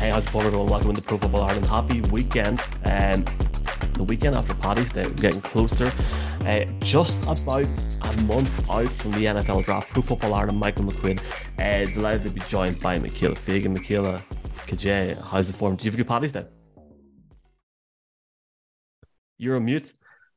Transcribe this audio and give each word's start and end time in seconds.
Hey, 0.00 0.08
how's 0.08 0.26
it 0.26 0.32
going, 0.32 0.46
everyone? 0.46 0.68
Welcome 0.68 0.94
to 0.94 1.02
Pro 1.02 1.18
Football 1.18 1.42
Ireland. 1.42 1.66
Happy 1.66 2.00
weekend. 2.00 2.62
And 2.84 3.26
the 3.92 4.02
weekend 4.02 4.34
after 4.34 4.54
Paddy's 4.54 4.92
Day, 4.92 5.02
we're 5.02 5.12
getting 5.12 5.42
closer. 5.42 5.92
Uh, 6.40 6.64
just 6.78 7.22
about 7.24 7.66
a 7.66 8.22
month 8.22 8.70
out 8.70 8.88
from 8.88 9.10
the 9.10 9.26
NFL 9.26 9.66
draft, 9.66 9.90
Pro 9.90 10.00
Football 10.00 10.32
Ireland, 10.32 10.58
Michael 10.58 10.86
McQuinn. 10.86 11.20
Uh, 11.58 11.84
delighted 11.92 12.24
to 12.24 12.30
be 12.30 12.40
joined 12.48 12.80
by 12.80 12.98
Michaela 12.98 13.34
Fagan. 13.34 13.74
Michaela, 13.74 14.22
Kajay, 14.66 15.22
how's 15.22 15.48
the 15.48 15.52
form? 15.52 15.76
Did 15.76 15.84
you 15.84 15.90
have 15.90 15.96
a 15.96 16.02
good 16.02 16.08
Paddy's 16.08 16.32
Day? 16.32 16.46
You're 19.36 19.56
on 19.56 19.66
mute 19.66 19.92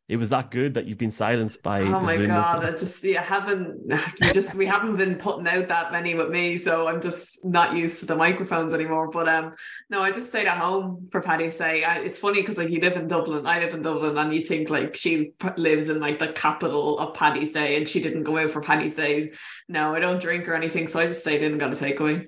it 0.09 0.17
was 0.17 0.29
that 0.29 0.51
good 0.51 0.73
that 0.73 0.85
you've 0.85 0.97
been 0.97 1.11
silenced 1.11 1.63
by. 1.63 1.81
Oh 1.81 2.01
my 2.01 2.17
god! 2.17 2.65
I 2.65 2.71
just 2.71 3.02
yeah, 3.05 3.23
haven't 3.23 3.79
we 3.88 4.33
just 4.33 4.53
we 4.53 4.65
haven't 4.65 4.97
been 4.97 5.15
putting 5.15 5.47
out 5.47 5.70
that 5.70 5.94
many 5.94 6.13
with 6.13 6.30
me, 6.30 6.57
so 6.57 6.89
I'm 6.89 7.02
just 7.02 7.44
not 7.45 7.73
used 7.73 8.02
to 8.02 8.05
the 8.05 8.16
microphones 8.16 8.73
anymore. 8.73 9.09
But 9.09 9.30
um, 9.30 9.55
no, 9.89 10.02
I 10.02 10.11
just 10.11 10.27
stayed 10.27 10.45
at 10.45 10.58
home 10.58 11.08
for 11.09 11.21
Paddy's 11.21 11.58
Day. 11.58 11.85
I, 11.85 11.99
it's 11.99 12.20
funny 12.20 12.41
because 12.41 12.58
like 12.58 12.70
you 12.70 12.81
live 12.81 12.97
in 12.97 13.08
Dublin, 13.08 13.47
I 13.47 13.59
live 13.59 13.73
in 13.73 13.81
Dublin, 13.81 14.17
and 14.17 14.34
you 14.34 14.44
think 14.44 14.70
like 14.70 14.97
she 14.97 15.31
lives 15.55 15.88
in 15.88 16.02
like 16.02 16.20
the 16.20 16.33
capital 16.33 16.99
of 16.99 17.13
Paddy's 17.13 17.53
Day, 17.53 17.77
and 17.77 17.88
she 17.88 18.02
didn't 18.02 18.23
go 18.23 18.38
out 18.38 18.52
for 18.52 18.59
Paddy's 18.59 18.95
Day. 18.95 19.31
No, 19.70 19.95
I 19.95 19.99
don't 19.99 20.22
drink 20.22 20.49
or 20.49 20.53
anything, 20.53 20.88
so 20.88 20.99
I 20.99 21.08
just 21.08 21.22
stayed 21.22 21.44
in 21.44 21.52
and 21.52 21.59
got 21.61 21.72
a 21.72 21.75
takeaway. 21.81 22.27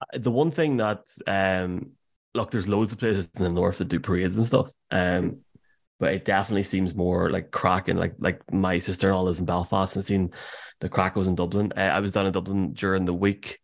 Uh, 0.00 0.18
the 0.18 0.30
one 0.30 0.50
thing 0.50 0.78
that 0.78 1.02
um, 1.26 1.90
look, 2.34 2.50
there's 2.50 2.66
loads 2.66 2.94
of 2.94 2.98
places 2.98 3.28
in 3.36 3.42
the 3.42 3.50
north 3.50 3.76
that 3.76 3.88
do 3.88 4.00
parades 4.00 4.38
and 4.38 4.46
stuff. 4.46 4.72
Um 4.90 5.42
but 5.98 6.12
it 6.12 6.24
definitely 6.24 6.62
seems 6.62 6.94
more 6.94 7.30
like 7.30 7.50
cracking. 7.50 7.96
Like 7.96 8.14
like 8.18 8.40
my 8.52 8.78
sister 8.78 9.08
in 9.08 9.14
law 9.14 9.22
lives 9.22 9.40
in 9.40 9.46
Belfast 9.46 9.96
and 9.96 10.04
seen 10.04 10.32
the 10.80 10.88
crack 10.88 11.16
was 11.16 11.26
in 11.26 11.34
Dublin. 11.34 11.72
Uh, 11.76 11.80
I 11.80 12.00
was 12.00 12.12
down 12.12 12.26
in 12.26 12.32
Dublin 12.32 12.72
during 12.74 13.04
the 13.04 13.14
week, 13.14 13.60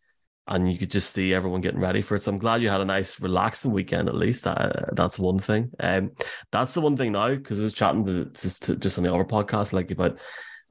and 0.47 0.71
you 0.71 0.77
could 0.77 0.91
just 0.91 1.13
see 1.13 1.33
everyone 1.33 1.61
getting 1.61 1.79
ready 1.79 2.01
for 2.01 2.15
it. 2.15 2.21
So 2.21 2.31
I'm 2.31 2.39
glad 2.39 2.61
you 2.61 2.69
had 2.69 2.81
a 2.81 2.85
nice, 2.85 3.19
relaxing 3.21 3.71
weekend 3.71 4.09
at 4.09 4.15
least. 4.15 4.45
That 4.45 4.95
that's 4.95 5.19
one 5.19 5.39
thing. 5.39 5.71
Um, 5.79 6.11
that's 6.51 6.73
the 6.73 6.81
one 6.81 6.97
thing 6.97 7.11
now 7.11 7.35
because 7.35 7.59
I 7.59 7.63
was 7.63 7.73
chatting 7.73 8.05
to 8.05 8.25
just 8.25 8.63
to, 8.63 8.75
just 8.75 8.97
on 8.97 9.03
the 9.03 9.13
other 9.13 9.25
podcast 9.25 9.73
like 9.73 9.91
about 9.91 10.19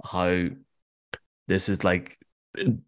how 0.05 0.49
this 1.47 1.69
is 1.69 1.85
like. 1.85 2.19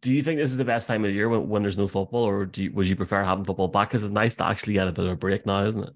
Do 0.01 0.13
you 0.13 0.23
think 0.23 0.39
this 0.39 0.51
is 0.51 0.59
the 0.59 0.65
best 0.65 0.89
time 0.89 1.07
of 1.07 1.15
year 1.15 1.27
when, 1.27 1.49
when 1.49 1.63
there's 1.63 1.79
no 1.79 1.89
football, 1.89 2.25
or 2.25 2.45
do 2.45 2.65
you, 2.65 2.73
would 2.73 2.87
you 2.87 2.97
prefer 2.97 3.25
having 3.25 3.47
football 3.47 3.69
back? 3.69 3.89
Because 3.89 4.05
it's 4.05 4.13
nice 4.13 4.37
to 4.37 4.45
actually 4.45 4.75
get 4.75 4.89
a 4.89 4.93
bit 4.93 5.07
of 5.07 5.13
a 5.13 5.17
break 5.17 5.47
now, 5.47 5.65
isn't 5.65 5.85
it? 5.85 5.95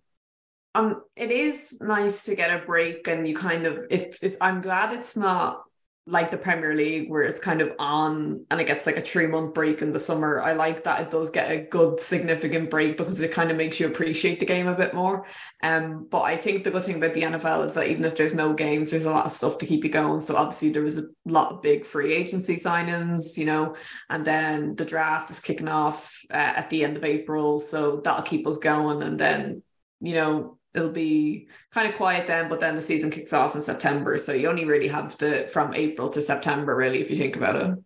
Um 0.75 1.03
it 1.17 1.31
is 1.31 1.79
nice 1.81 2.25
to 2.25 2.35
get 2.35 2.51
a 2.51 2.65
break 2.65 3.07
and 3.09 3.27
you 3.27 3.35
kind 3.35 3.67
of 3.67 3.79
it's, 3.91 4.23
it's 4.23 4.37
i'm 4.41 4.61
glad 4.61 4.93
it's 4.93 5.17
not 5.17 5.63
like 6.09 6.31
the 6.31 6.39
premier 6.39 6.75
league 6.75 7.11
where 7.11 7.23
it's 7.23 7.39
kind 7.39 7.61
of 7.61 7.71
on 7.79 8.45
and 8.51 8.61
it 8.61 8.67
gets 8.67 8.87
like 8.87 8.97
a 8.97 9.03
three 9.03 9.27
month 9.27 9.53
break 9.53 9.83
in 9.83 9.93
the 9.93 9.99
summer. 9.99 10.41
I 10.41 10.55
like 10.55 10.85
that 10.85 11.03
it 11.03 11.11
does 11.11 11.29
get 11.29 11.51
a 11.51 11.59
good 11.59 12.01
significant 12.01 12.71
break 12.71 12.97
because 12.97 13.21
it 13.21 13.31
kind 13.31 13.51
of 13.51 13.59
makes 13.59 13.79
you 13.79 13.87
appreciate 13.87 14.41
the 14.41 14.47
game 14.47 14.69
a 14.69 14.75
bit 14.75 14.95
more. 14.95 15.27
Um 15.63 16.07
but 16.11 16.23
i 16.23 16.37
think 16.37 16.65
the 16.65 16.71
good 16.71 16.85
thing 16.85 16.97
about 16.97 17.13
the 17.13 17.23
nfl 17.23 17.65
is 17.67 17.75
that 17.75 17.89
even 17.89 18.07
if 18.07 18.17
there's 18.17 18.33
no 18.33 18.55
games 18.55 18.91
there's 18.91 19.05
a 19.05 19.11
lot 19.11 19.27
of 19.27 19.33
stuff 19.33 19.59
to 19.59 19.67
keep 19.67 19.85
you 19.85 19.91
going. 19.91 20.21
So 20.21 20.35
obviously 20.35 20.71
there 20.71 20.83
was 20.83 20.97
a 20.99 21.09
lot 21.27 21.53
of 21.53 21.63
big 21.63 21.85
free 21.85 22.15
agency 22.15 22.57
signings 22.57 23.37
you 23.37 23.45
know 23.45 23.77
and 24.09 24.25
then 24.25 24.77
the 24.77 24.87
draft 24.87 25.31
is 25.31 25.41
kicking 25.41 25.69
off 25.69 26.25
uh, 26.31 26.37
at 26.37 26.71
the 26.71 26.85
end 26.85 26.97
of 26.97 27.05
april. 27.05 27.59
So 27.59 28.01
that'll 28.03 28.23
keep 28.23 28.47
us 28.47 28.57
going. 28.57 29.03
And 29.03 29.21
then 29.21 29.63
you 30.01 30.15
know 30.15 30.58
it'll 30.79 30.93
be 30.93 31.49
kind 31.73 31.89
of 31.89 31.97
quiet 31.97 32.27
then, 32.27 32.49
but 32.49 32.61
then 32.61 32.77
the 32.77 32.81
season 32.81 33.11
kicks 33.11 33.33
off 33.33 33.55
in 33.55 33.63
September. 33.63 34.17
So 34.17 34.33
you 34.33 34.49
only 34.49 34.65
really 34.65 34.89
have 34.89 35.19
to 35.19 35.49
from 35.49 35.75
April 35.75 36.09
to 36.11 36.21
September, 36.21 36.75
really, 36.75 37.01
if 37.01 37.11
you 37.11 37.17
think 37.17 37.37
about 37.37 37.57
it. 37.57 37.79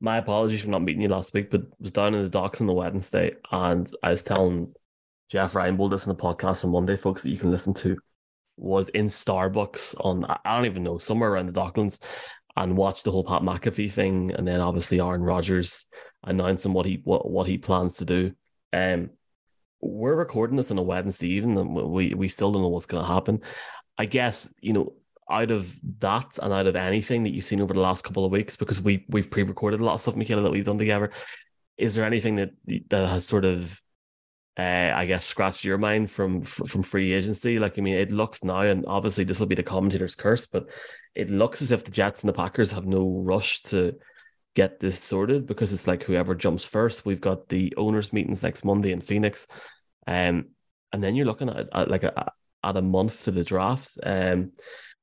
My 0.00 0.16
apologies 0.18 0.62
for 0.62 0.68
not 0.68 0.82
meeting 0.82 1.02
you 1.02 1.08
last 1.08 1.34
week, 1.34 1.50
but 1.50 1.62
was 1.78 1.92
down 1.92 2.14
in 2.14 2.22
the 2.22 2.28
docks 2.28 2.60
on 2.60 2.66
the 2.66 2.72
Wednesday, 2.72 3.34
and 3.52 3.90
I 4.02 4.10
was 4.10 4.22
telling 4.22 4.74
Jeff 5.30 5.52
Reinbold 5.52 5.90
this 5.90 6.06
in 6.06 6.14
the 6.14 6.22
podcast 6.22 6.64
on 6.64 6.70
Monday, 6.70 6.96
folks, 6.96 7.22
that 7.22 7.30
you 7.30 7.38
can 7.38 7.50
listen 7.50 7.74
to, 7.74 7.96
was 8.56 8.88
in 8.90 9.06
Starbucks 9.06 9.94
on 10.04 10.24
I 10.24 10.56
don't 10.56 10.66
even 10.66 10.82
know 10.82 10.98
somewhere 10.98 11.30
around 11.30 11.46
the 11.46 11.60
Docklands, 11.60 11.98
and 12.56 12.76
watched 12.76 13.04
the 13.04 13.12
whole 13.12 13.24
Pat 13.24 13.42
McAfee 13.42 13.92
thing, 13.92 14.32
and 14.32 14.48
then 14.48 14.60
obviously 14.60 15.00
Aaron 15.00 15.22
Rodgers 15.22 15.86
announcing 16.24 16.72
what 16.72 16.86
he 16.86 17.00
what 17.04 17.30
what 17.30 17.46
he 17.46 17.58
plans 17.58 17.96
to 17.98 18.04
do. 18.04 18.32
Um, 18.72 19.10
we're 19.86 20.14
recording 20.14 20.56
this 20.56 20.70
on 20.70 20.78
a 20.78 20.82
Wednesday 20.82 21.28
evening, 21.28 21.58
and 21.58 21.74
we 21.74 22.14
we 22.14 22.28
still 22.28 22.52
don't 22.52 22.62
know 22.62 22.68
what's 22.68 22.86
going 22.86 23.02
to 23.02 23.12
happen. 23.12 23.40
I 23.98 24.06
guess 24.06 24.52
you 24.60 24.72
know 24.72 24.92
out 25.30 25.50
of 25.50 25.74
that 25.98 26.38
and 26.40 26.52
out 26.52 26.66
of 26.66 26.76
anything 26.76 27.24
that 27.24 27.30
you've 27.30 27.44
seen 27.44 27.60
over 27.60 27.74
the 27.74 27.80
last 27.80 28.04
couple 28.04 28.24
of 28.24 28.32
weeks, 28.32 28.56
because 28.56 28.80
we 28.80 29.04
we've 29.08 29.30
pre-recorded 29.30 29.80
a 29.80 29.84
lot 29.84 29.94
of 29.94 30.00
stuff, 30.00 30.16
Michaela, 30.16 30.42
that 30.42 30.50
we've 30.50 30.64
done 30.64 30.78
together. 30.78 31.10
Is 31.76 31.94
there 31.94 32.04
anything 32.04 32.36
that 32.36 32.50
that 32.88 33.08
has 33.08 33.26
sort 33.26 33.44
of, 33.44 33.80
uh, 34.58 34.92
I 34.94 35.06
guess, 35.06 35.26
scratched 35.26 35.64
your 35.64 35.78
mind 35.78 36.10
from 36.10 36.42
from 36.42 36.82
free 36.82 37.12
agency? 37.12 37.58
Like, 37.58 37.78
I 37.78 37.82
mean, 37.82 37.96
it 37.96 38.10
looks 38.10 38.44
now, 38.44 38.62
and 38.62 38.84
obviously 38.86 39.24
this 39.24 39.40
will 39.40 39.46
be 39.46 39.54
the 39.54 39.62
commentator's 39.62 40.14
curse, 40.14 40.46
but 40.46 40.68
it 41.14 41.30
looks 41.30 41.62
as 41.62 41.70
if 41.70 41.84
the 41.84 41.90
Jets 41.90 42.22
and 42.22 42.28
the 42.28 42.32
Packers 42.34 42.72
have 42.72 42.86
no 42.86 43.20
rush 43.24 43.62
to 43.62 43.96
get 44.54 44.80
this 44.80 44.98
sorted 44.98 45.46
because 45.46 45.72
it's 45.72 45.86
like 45.86 46.02
whoever 46.02 46.34
jumps 46.34 46.64
first. 46.64 47.04
We've 47.04 47.20
got 47.20 47.48
the 47.48 47.72
owners' 47.76 48.12
meetings 48.12 48.42
next 48.42 48.64
Monday 48.64 48.92
in 48.92 49.00
Phoenix, 49.00 49.46
um, 50.06 50.46
and 50.92 51.02
then 51.02 51.14
you're 51.14 51.26
looking 51.26 51.48
at, 51.48 51.68
at 51.72 51.90
like 51.90 52.04
a, 52.04 52.32
at 52.62 52.76
a 52.76 52.82
month 52.82 53.24
to 53.24 53.30
the 53.30 53.44
draft. 53.44 53.98
Um, 54.02 54.52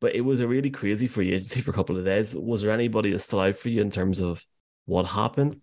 but 0.02 0.16
it 0.16 0.22
was 0.22 0.42
a 0.42 0.48
really 0.48 0.70
crazy 0.70 1.08
free 1.08 1.34
agency 1.34 1.62
for 1.62 1.72
a 1.72 1.74
couple 1.74 1.98
of 1.98 2.06
days. 2.06 2.36
Was 2.36 2.62
there 2.62 2.72
anybody 2.72 3.12
that 3.12 3.20
stood 3.20 3.42
out 3.42 3.58
for 3.58 3.70
you 3.70 3.82
in 3.82 3.90
terms 3.90 4.20
of 4.20 4.44
what 4.86 5.06
happened? 5.06 5.62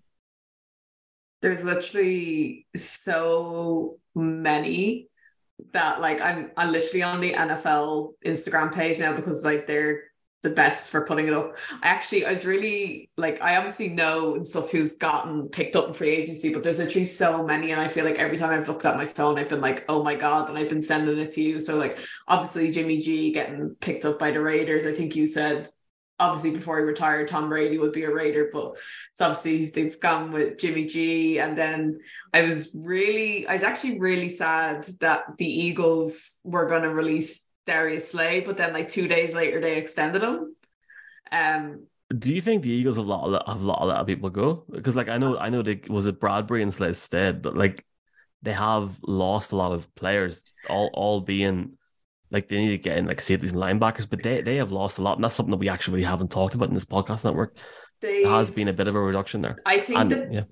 There's 1.43 1.65
literally 1.65 2.67
so 2.77 3.99
many 4.15 5.09
that 5.73 6.01
like 6.01 6.21
I'm 6.21 6.51
I'm 6.57 6.73
literally 6.73 7.03
on 7.03 7.21
the 7.21 7.33
NFL 7.33 8.15
Instagram 8.25 8.73
page 8.73 8.99
now 8.99 9.15
because 9.15 9.45
like 9.45 9.67
they're 9.67 10.05
the 10.43 10.51
best 10.51 10.91
for 10.91 11.03
putting 11.03 11.29
it 11.29 11.35
up. 11.35 11.59
I 11.83 11.89
actually, 11.89 12.25
I 12.25 12.31
was 12.31 12.47
really 12.47 13.11
like, 13.17 13.43
I 13.43 13.57
obviously 13.57 13.89
know 13.89 14.35
and 14.35 14.47
stuff 14.47 14.71
who's 14.71 14.95
gotten 14.95 15.49
picked 15.49 15.77
up 15.77 15.89
in 15.89 15.93
free 15.93 16.11
agency, 16.11 16.53
but 16.53 16.63
there's 16.63 16.79
literally 16.79 17.05
so 17.05 17.43
many. 17.45 17.73
And 17.73 17.81
I 17.81 17.89
feel 17.89 18.05
like 18.05 18.19
every 18.19 18.39
time 18.39 18.51
I've 18.51 18.69
looked 18.69 18.87
at 18.87 18.97
my 18.97 19.07
phone, 19.07 19.39
I've 19.39 19.51
been 19.51 19.61
like, 19.61 19.85
oh 19.89 20.03
my 20.03 20.15
God, 20.15 20.49
and 20.49 20.57
I've 20.57 20.71
been 20.71 20.81
sending 20.81 21.19
it 21.19 21.31
to 21.33 21.43
you. 21.43 21.61
So, 21.61 21.77
like, 21.77 21.99
obviously, 22.27 22.71
Jimmy 22.71 22.99
G 22.99 23.33
getting 23.33 23.77
picked 23.81 24.05
up 24.05 24.19
by 24.19 24.31
the 24.31 24.41
Raiders. 24.41 24.87
I 24.87 24.95
think 24.95 25.15
you 25.15 25.27
said, 25.27 25.69
obviously, 26.19 26.53
before 26.53 26.79
he 26.79 26.85
retired, 26.85 27.29
Tom 27.29 27.51
Brady 27.51 27.77
would 27.77 27.93
be 27.93 28.05
a 28.05 28.11
Raider, 28.13 28.49
but 28.53 28.79
it's 29.13 29.21
obviously 29.21 29.67
they've 29.67 30.01
gone 30.01 30.33
with 30.33 30.59
Jimmy 30.59 30.87
G. 30.87 31.39
And 31.39 31.57
then 31.57 32.01
I 32.33 32.43
was 32.43 32.71
really, 32.75 33.47
I 33.47 33.53
was 33.53 33.63
actually 33.63 34.01
really 34.01 34.31
sad 34.31 34.87
that 35.01 35.37
the 35.37 35.47
Eagles 35.47 36.41
were 36.45 36.67
going 36.67 36.83
to 36.83 36.91
release 36.91 37.41
Darius 37.71 38.11
Slay, 38.11 38.41
but 38.41 38.57
then 38.57 38.73
like 38.73 38.89
two 38.89 39.07
days 39.07 39.35
later 39.35 39.61
they 39.61 39.77
extended 39.77 40.23
him. 40.23 40.57
Um, 41.31 41.87
do 42.19 42.35
you 42.35 42.41
think 42.41 42.63
the 42.63 42.71
Eagles 42.71 42.97
have 42.97 43.07
a 43.07 43.09
lot 43.09 43.33
of 43.33 43.47
have 43.47 43.63
a 43.63 43.67
lot, 43.67 43.83
a 43.83 43.85
lot 43.85 44.01
of 44.01 44.07
people 44.07 44.31
go? 44.31 44.65
Because 44.71 44.97
like 44.97 45.09
I 45.09 45.19
know 45.19 45.39
I 45.39 45.49
know 45.51 45.63
they 45.63 45.81
was 45.89 46.07
it 46.07 46.19
Bradbury 46.19 46.63
and 46.63 46.75
Slay's 46.75 46.99
stead, 46.99 47.43
but 47.43 47.57
like 47.57 47.87
they 48.43 48.53
have 48.53 48.99
lost 49.03 49.53
a 49.53 49.57
lot 49.57 49.73
of 49.73 49.95
players, 49.95 50.43
all 50.69 50.91
all 50.93 51.21
being 51.21 51.79
like 52.33 52.49
they 52.49 52.59
need 52.59 52.71
to 52.71 52.79
get 52.79 52.99
in 52.99 53.07
like 53.07 53.21
safeties 53.21 53.53
and 53.53 53.63
linebackers, 53.63 54.11
but 54.11 54.23
they 54.23 54.41
they 54.43 54.57
have 54.57 54.73
lost 54.73 54.99
a 54.99 55.03
lot, 55.03 55.17
and 55.17 55.23
that's 55.23 55.37
something 55.37 55.53
that 55.53 55.59
we 55.59 55.69
actually 55.69 56.03
haven't 56.03 56.33
talked 56.33 56.57
about 56.57 56.69
in 56.69 56.75
this 56.75 56.85
podcast 56.85 57.25
network. 57.25 57.57
There 58.01 58.27
has 58.29 58.51
been 58.51 58.69
a 58.69 58.73
bit 58.73 58.89
of 58.89 58.97
a 58.97 59.01
reduction 59.01 59.43
there. 59.43 59.59
I 59.65 59.79
think 59.79 60.01
and, 60.01 60.11
the, 60.11 60.29
yeah. 60.33 60.45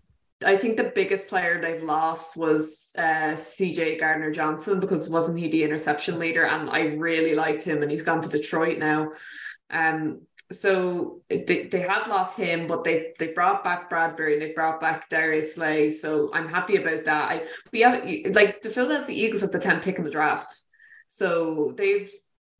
I 0.44 0.56
think 0.56 0.76
the 0.76 0.92
biggest 0.94 1.26
player 1.26 1.60
they've 1.60 1.82
lost 1.82 2.36
was 2.36 2.92
uh, 2.96 3.34
CJ 3.34 3.98
Gardner 3.98 4.30
Johnson 4.30 4.78
because 4.78 5.08
wasn't 5.08 5.38
he 5.38 5.48
the 5.48 5.64
interception 5.64 6.18
leader? 6.18 6.44
And 6.44 6.70
I 6.70 6.94
really 6.96 7.34
liked 7.34 7.62
him, 7.62 7.82
and 7.82 7.90
he's 7.90 8.02
gone 8.02 8.22
to 8.22 8.28
Detroit 8.28 8.78
now. 8.78 9.10
Um, 9.70 10.22
so 10.50 11.20
they, 11.28 11.68
they 11.70 11.80
have 11.80 12.08
lost 12.08 12.38
him, 12.38 12.66
but 12.66 12.84
they 12.84 13.12
they 13.18 13.28
brought 13.28 13.62
back 13.64 13.90
Bradbury 13.90 14.34
and 14.34 14.42
they 14.42 14.52
brought 14.52 14.80
back 14.80 15.08
Darius 15.10 15.54
Slay. 15.54 15.90
So 15.90 16.30
I'm 16.32 16.48
happy 16.48 16.76
about 16.76 17.04
that. 17.04 17.30
I 17.30 17.46
we 17.72 17.80
have 17.80 18.04
like 18.34 18.62
the 18.62 18.70
Philadelphia 18.70 19.26
Eagles 19.26 19.42
at 19.42 19.52
the 19.52 19.58
10th 19.58 19.82
pick 19.82 19.98
in 19.98 20.04
the 20.04 20.10
draft. 20.10 20.62
So 21.06 21.74
they've 21.76 22.10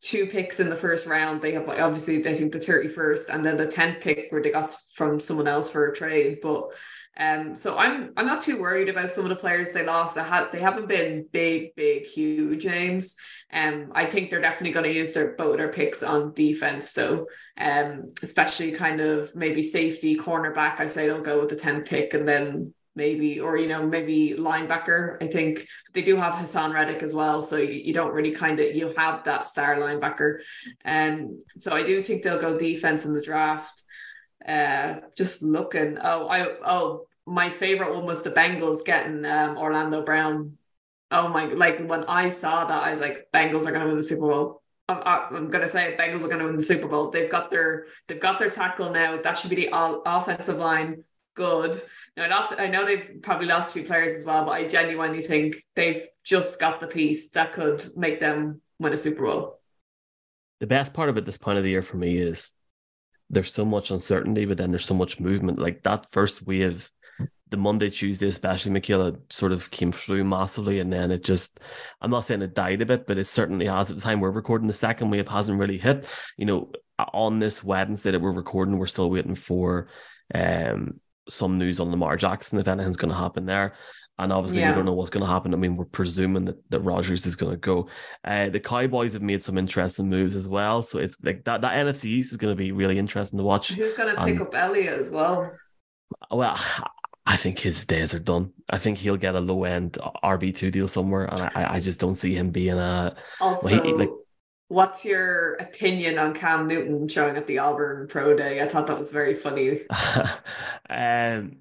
two 0.00 0.26
picks 0.26 0.60
in 0.60 0.70
the 0.70 0.76
first 0.76 1.06
round. 1.06 1.40
They 1.40 1.52
have 1.52 1.68
obviously 1.68 2.26
I 2.26 2.34
think 2.34 2.52
the 2.52 2.58
31st 2.58 3.28
and 3.30 3.44
then 3.44 3.56
the 3.56 3.66
10th 3.66 4.00
pick 4.00 4.26
where 4.30 4.42
they 4.42 4.50
got 4.50 4.70
from 4.94 5.18
someone 5.20 5.48
else 5.48 5.70
for 5.70 5.88
a 5.88 5.94
trade. 5.94 6.38
But 6.42 6.70
um, 7.16 7.56
so 7.56 7.76
I'm 7.76 8.12
I'm 8.16 8.26
not 8.26 8.40
too 8.40 8.60
worried 8.60 8.88
about 8.88 9.10
some 9.10 9.24
of 9.24 9.30
the 9.30 9.36
players 9.36 9.72
they 9.72 9.84
lost. 9.84 10.14
They 10.14 10.22
had 10.22 10.52
they 10.52 10.60
haven't 10.60 10.86
been 10.86 11.26
big, 11.32 11.74
big, 11.74 12.04
huge 12.04 12.64
names. 12.64 13.16
Um, 13.52 13.90
I 13.92 14.06
think 14.06 14.30
they're 14.30 14.40
definitely 14.40 14.72
going 14.72 14.84
to 14.84 14.96
use 14.96 15.14
their 15.14 15.34
both 15.36 15.56
their 15.56 15.68
picks 15.68 16.04
on 16.04 16.32
defense 16.32 16.92
though. 16.92 17.26
Um, 17.58 18.06
especially 18.22 18.70
kind 18.70 19.00
of 19.00 19.34
maybe 19.34 19.62
safety, 19.62 20.16
cornerback. 20.16 20.78
I 20.78 20.86
say 20.86 21.06
they'll 21.06 21.20
go 21.20 21.40
with 21.40 21.48
the 21.48 21.56
10 21.56 21.82
pick 21.82 22.14
and 22.14 22.26
then 22.28 22.72
maybe 22.98 23.38
or 23.40 23.56
you 23.56 23.68
know 23.68 23.86
maybe 23.86 24.34
linebacker. 24.36 25.22
I 25.22 25.28
think 25.28 25.66
they 25.94 26.02
do 26.02 26.16
have 26.16 26.34
Haason 26.34 26.74
Reddick 26.74 27.02
as 27.02 27.14
well, 27.14 27.40
so 27.40 27.56
you, 27.56 27.72
you 27.72 27.94
don't 27.94 28.12
really 28.12 28.32
kind 28.32 28.58
of 28.60 28.74
you 28.74 28.92
have 28.94 29.24
that 29.24 29.46
star 29.46 29.76
linebacker. 29.76 30.40
Um, 30.84 31.42
so 31.56 31.72
I 31.72 31.84
do 31.84 32.02
think 32.02 32.22
they'll 32.22 32.40
go 32.40 32.58
defense 32.58 33.06
in 33.06 33.14
the 33.14 33.22
draft. 33.22 33.82
Uh, 34.46 34.96
just 35.16 35.42
looking. 35.42 35.96
Oh, 36.02 36.26
I 36.28 36.40
oh 36.66 37.06
my 37.24 37.48
favorite 37.48 37.94
one 37.94 38.04
was 38.04 38.22
the 38.22 38.30
Bengals 38.30 38.84
getting 38.84 39.24
um, 39.24 39.56
Orlando 39.56 40.04
Brown. 40.04 40.58
Oh 41.10 41.28
my! 41.28 41.46
Like 41.46 41.86
when 41.86 42.04
I 42.04 42.28
saw 42.28 42.66
that, 42.66 42.82
I 42.82 42.90
was 42.90 43.00
like, 43.00 43.28
Bengals 43.32 43.66
are 43.66 43.72
going 43.72 43.84
to 43.84 43.86
win 43.86 43.96
the 43.96 44.02
Super 44.02 44.28
Bowl. 44.28 44.62
I'm, 44.90 45.50
going 45.50 45.60
to 45.60 45.68
say 45.68 45.94
Bengals 45.98 46.24
are 46.24 46.28
going 46.28 46.38
to 46.38 46.46
win 46.46 46.56
the 46.56 46.62
Super 46.62 46.88
Bowl. 46.88 47.10
They've 47.10 47.30
got 47.30 47.50
their 47.50 47.86
they've 48.06 48.20
got 48.20 48.38
their 48.38 48.50
tackle 48.50 48.90
now. 48.90 49.20
That 49.20 49.36
should 49.38 49.50
be 49.50 49.56
the 49.56 49.70
offensive 49.72 50.56
line 50.56 51.04
good. 51.38 51.80
Now, 52.16 52.48
I 52.58 52.66
know 52.66 52.84
they've 52.84 53.22
probably 53.22 53.46
lost 53.46 53.70
a 53.70 53.72
few 53.74 53.84
players 53.84 54.14
as 54.14 54.24
well, 54.24 54.44
but 54.44 54.50
I 54.50 54.66
genuinely 54.66 55.22
think 55.22 55.64
they've 55.76 56.02
just 56.24 56.58
got 56.58 56.80
the 56.80 56.88
piece 56.88 57.30
that 57.30 57.52
could 57.52 57.86
make 57.96 58.18
them 58.18 58.60
win 58.80 58.92
a 58.92 58.96
Super 58.96 59.24
Bowl. 59.24 59.60
The 60.58 60.66
best 60.66 60.92
part 60.92 61.08
about 61.08 61.24
this 61.24 61.38
point 61.38 61.56
of 61.56 61.64
the 61.64 61.70
year 61.70 61.82
for 61.82 61.96
me 61.96 62.18
is 62.18 62.52
there's 63.30 63.54
so 63.54 63.64
much 63.64 63.92
uncertainty, 63.92 64.46
but 64.46 64.56
then 64.56 64.70
there's 64.70 64.84
so 64.84 64.94
much 64.94 65.20
movement. 65.20 65.60
Like 65.60 65.84
that 65.84 66.10
first 66.10 66.44
wave, 66.44 66.90
the 67.50 67.56
Monday, 67.56 67.88
Tuesday, 67.88 68.26
especially 68.26 68.72
Michaela, 68.72 69.12
sort 69.30 69.52
of 69.52 69.70
came 69.70 69.92
through 69.92 70.24
massively, 70.24 70.80
and 70.80 70.92
then 70.92 71.12
it 71.12 71.22
just 71.22 71.60
I'm 72.00 72.10
not 72.10 72.24
saying 72.24 72.42
it 72.42 72.52
died 72.54 72.82
a 72.82 72.86
bit, 72.86 73.06
but 73.06 73.16
it 73.16 73.28
certainly 73.28 73.66
has 73.66 73.90
at 73.90 73.96
the 73.96 74.02
time 74.02 74.18
we're 74.18 74.32
recording. 74.32 74.66
The 74.66 74.74
second 74.74 75.10
wave 75.10 75.28
hasn't 75.28 75.60
really 75.60 75.78
hit. 75.78 76.08
You 76.36 76.46
know, 76.46 76.72
on 76.98 77.38
this 77.38 77.62
Wednesday 77.62 78.10
that 78.10 78.20
we're 78.20 78.32
recording, 78.32 78.76
we're 78.76 78.86
still 78.86 79.08
waiting 79.08 79.36
for 79.36 79.88
um 80.34 80.98
some 81.28 81.58
news 81.58 81.80
on 81.80 81.90
Lamar 81.90 82.16
Jackson 82.16 82.58
if 82.58 82.68
anything's 82.68 82.96
going 82.96 83.12
to 83.12 83.18
happen 83.18 83.46
there. 83.46 83.74
And 84.20 84.32
obviously, 84.32 84.60
yeah. 84.60 84.70
we 84.70 84.74
don't 84.74 84.84
know 84.84 84.94
what's 84.94 85.10
going 85.10 85.24
to 85.24 85.32
happen. 85.32 85.54
I 85.54 85.56
mean, 85.56 85.76
we're 85.76 85.84
presuming 85.84 86.44
that, 86.46 86.70
that 86.70 86.80
Rodgers 86.80 87.24
is 87.24 87.36
going 87.36 87.52
to 87.52 87.58
go. 87.58 87.88
Uh, 88.24 88.48
the 88.48 88.58
Cowboys 88.58 89.12
have 89.12 89.22
made 89.22 89.42
some 89.42 89.56
interesting 89.56 90.08
moves 90.08 90.34
as 90.34 90.48
well. 90.48 90.82
So 90.82 90.98
it's 90.98 91.22
like 91.22 91.44
that, 91.44 91.60
that 91.60 91.72
NFC 91.74 92.06
East 92.06 92.32
is 92.32 92.36
going 92.36 92.52
to 92.52 92.58
be 92.58 92.72
really 92.72 92.98
interesting 92.98 93.38
to 93.38 93.44
watch. 93.44 93.72
Who's 93.72 93.94
going 93.94 94.14
to 94.14 94.24
pick 94.24 94.40
up 94.40 94.52
Elliott 94.54 94.98
as 94.98 95.12
well? 95.12 95.52
Well, 96.32 96.58
I 97.26 97.36
think 97.36 97.60
his 97.60 97.86
days 97.86 98.12
are 98.12 98.18
done. 98.18 98.52
I 98.68 98.78
think 98.78 98.98
he'll 98.98 99.16
get 99.16 99.36
a 99.36 99.40
low 99.40 99.62
end 99.62 99.98
RB2 100.24 100.72
deal 100.72 100.88
somewhere. 100.88 101.26
And 101.26 101.42
I, 101.54 101.74
I 101.74 101.80
just 101.80 102.00
don't 102.00 102.16
see 102.16 102.34
him 102.34 102.50
being 102.50 102.76
a. 102.76 103.14
Also, 103.40 103.68
well, 103.68 103.84
he, 103.84 103.92
like, 103.92 104.10
What's 104.68 105.04
your 105.04 105.54
opinion 105.54 106.18
on 106.18 106.34
Cam 106.34 106.68
Newton 106.68 107.08
showing 107.08 107.36
at 107.36 107.46
the 107.46 107.58
Auburn 107.58 108.06
Pro 108.06 108.36
Day? 108.36 108.60
I 108.60 108.68
thought 108.68 108.86
that 108.88 108.98
was 108.98 109.12
very 109.12 109.34
funny. 109.34 109.80
um, 110.90 111.56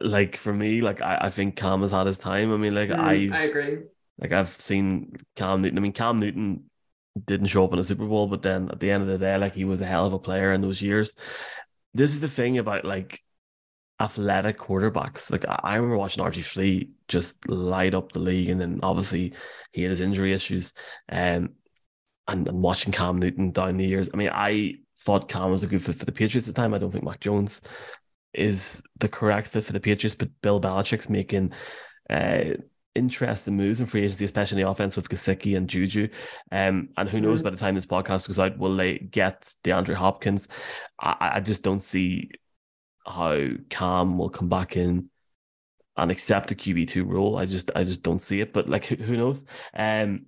like 0.00 0.36
for 0.36 0.52
me, 0.52 0.80
like 0.80 1.00
I, 1.00 1.18
I 1.22 1.30
think 1.30 1.56
Cam 1.56 1.82
has 1.82 1.92
had 1.92 2.06
his 2.06 2.18
time. 2.18 2.52
I 2.52 2.56
mean, 2.56 2.74
like 2.74 2.88
mm, 2.88 2.98
I 2.98 3.38
I 3.38 3.42
agree. 3.44 3.78
Like 4.18 4.32
I've 4.32 4.48
seen 4.48 5.14
Cam 5.36 5.62
Newton. 5.62 5.78
I 5.78 5.80
mean, 5.80 5.92
Cam 5.92 6.18
Newton 6.18 6.64
didn't 7.24 7.46
show 7.46 7.64
up 7.64 7.72
in 7.72 7.78
a 7.78 7.84
Super 7.84 8.06
Bowl, 8.06 8.26
but 8.26 8.42
then 8.42 8.68
at 8.70 8.80
the 8.80 8.90
end 8.90 9.02
of 9.02 9.08
the 9.08 9.18
day, 9.18 9.36
like 9.36 9.54
he 9.54 9.64
was 9.64 9.80
a 9.80 9.86
hell 9.86 10.06
of 10.06 10.12
a 10.12 10.18
player 10.18 10.52
in 10.52 10.60
those 10.60 10.82
years. 10.82 11.14
This 11.94 12.10
is 12.10 12.20
the 12.20 12.28
thing 12.28 12.58
about 12.58 12.84
like 12.84 13.22
athletic 14.00 14.58
quarterbacks. 14.58 15.30
Like 15.30 15.44
I 15.48 15.76
remember 15.76 15.96
watching 15.96 16.24
RG3 16.24 16.88
just 17.08 17.48
light 17.48 17.94
up 17.94 18.12
the 18.12 18.18
league, 18.18 18.48
and 18.48 18.60
then 18.60 18.80
obviously 18.82 19.34
he 19.72 19.82
had 19.82 19.90
his 19.90 20.00
injury 20.00 20.32
issues. 20.32 20.72
Um, 21.10 21.50
and, 22.28 22.46
and 22.48 22.62
watching 22.62 22.92
Cam 22.92 23.18
Newton 23.18 23.50
down 23.50 23.76
the 23.76 23.86
years. 23.86 24.08
I 24.12 24.16
mean, 24.16 24.30
I 24.32 24.74
thought 25.00 25.28
Cam 25.28 25.50
was 25.50 25.64
a 25.64 25.66
good 25.66 25.84
fit 25.84 25.98
for 25.98 26.04
the 26.04 26.12
Patriots 26.12 26.48
at 26.48 26.54
the 26.54 26.60
time. 26.60 26.74
I 26.74 26.78
don't 26.78 26.92
think 26.92 27.04
Mac 27.04 27.20
Jones 27.20 27.60
is 28.32 28.82
the 28.98 29.08
correct 29.08 29.48
fit 29.48 29.64
for 29.64 29.72
the 29.72 29.80
Patriots, 29.80 30.14
but 30.14 30.28
Bill 30.40 30.60
Belichick's 30.60 31.08
making 31.08 31.52
uh, 32.08 32.44
interesting 32.94 33.56
moves 33.56 33.80
in 33.80 33.86
free 33.86 34.04
agency, 34.04 34.24
especially 34.24 34.60
in 34.60 34.64
the 34.64 34.70
offense 34.70 34.96
with 34.96 35.08
Gesicki 35.08 35.56
and 35.56 35.68
Juju. 35.68 36.08
Um, 36.50 36.90
and 36.96 37.08
who 37.08 37.20
knows 37.20 37.40
mm-hmm. 37.40 37.44
by 37.44 37.50
the 37.50 37.56
time 37.56 37.74
this 37.74 37.86
podcast 37.86 38.28
goes 38.28 38.38
out, 38.38 38.58
will 38.58 38.76
they 38.76 38.98
get 38.98 39.54
DeAndre 39.64 39.94
Hopkins? 39.94 40.48
I, 41.00 41.32
I 41.34 41.40
just 41.40 41.62
don't 41.62 41.82
see 41.82 42.30
how 43.06 43.48
Cam 43.68 44.18
will 44.18 44.30
come 44.30 44.48
back 44.48 44.76
in 44.76 45.08
and 45.96 46.10
accept 46.10 46.52
a 46.52 46.54
QB 46.54 46.88
two 46.88 47.04
role. 47.04 47.36
I 47.36 47.44
just 47.44 47.70
I 47.76 47.84
just 47.84 48.02
don't 48.02 48.22
see 48.22 48.40
it. 48.40 48.52
But 48.52 48.68
like 48.68 48.86
who, 48.86 48.96
who 48.96 49.16
knows? 49.16 49.44
Um 49.74 50.26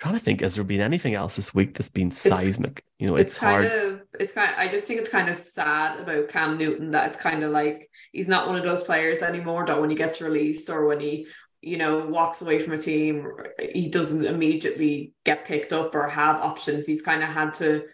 trying 0.00 0.14
to 0.14 0.20
think, 0.20 0.40
has 0.40 0.54
there 0.54 0.64
been 0.64 0.80
anything 0.80 1.14
else 1.14 1.36
this 1.36 1.54
week 1.54 1.74
that's 1.74 1.88
been 1.88 2.10
seismic? 2.10 2.78
It's, 2.78 2.86
you 2.98 3.06
know, 3.06 3.16
it's, 3.16 3.34
it's 3.34 3.38
kind 3.38 3.66
hard. 3.66 3.82
of 3.82 4.00
it's 4.18 4.32
kind 4.32 4.52
of, 4.52 4.58
I 4.58 4.68
just 4.68 4.86
think 4.86 5.00
it's 5.00 5.08
kind 5.08 5.28
of 5.28 5.36
sad 5.36 6.00
about 6.00 6.28
Cam 6.28 6.58
Newton 6.58 6.90
that 6.92 7.08
it's 7.08 7.16
kind 7.16 7.42
of 7.44 7.52
like 7.52 7.90
he's 8.12 8.28
not 8.28 8.46
one 8.46 8.56
of 8.56 8.64
those 8.64 8.82
players 8.82 9.22
anymore 9.22 9.66
that 9.66 9.80
when 9.80 9.90
he 9.90 9.96
gets 9.96 10.20
released 10.20 10.68
or 10.68 10.86
when 10.86 11.00
he 11.00 11.26
you 11.62 11.78
know 11.78 12.04
walks 12.06 12.42
away 12.42 12.58
from 12.58 12.74
a 12.74 12.78
team 12.78 13.26
he 13.72 13.88
doesn't 13.88 14.26
immediately 14.26 15.12
get 15.24 15.46
picked 15.46 15.72
up 15.72 15.94
or 15.94 16.06
have 16.06 16.36
options 16.36 16.86
he's 16.86 17.00
kind 17.00 17.22
of 17.22 17.28
had 17.30 17.54
to 17.54 17.84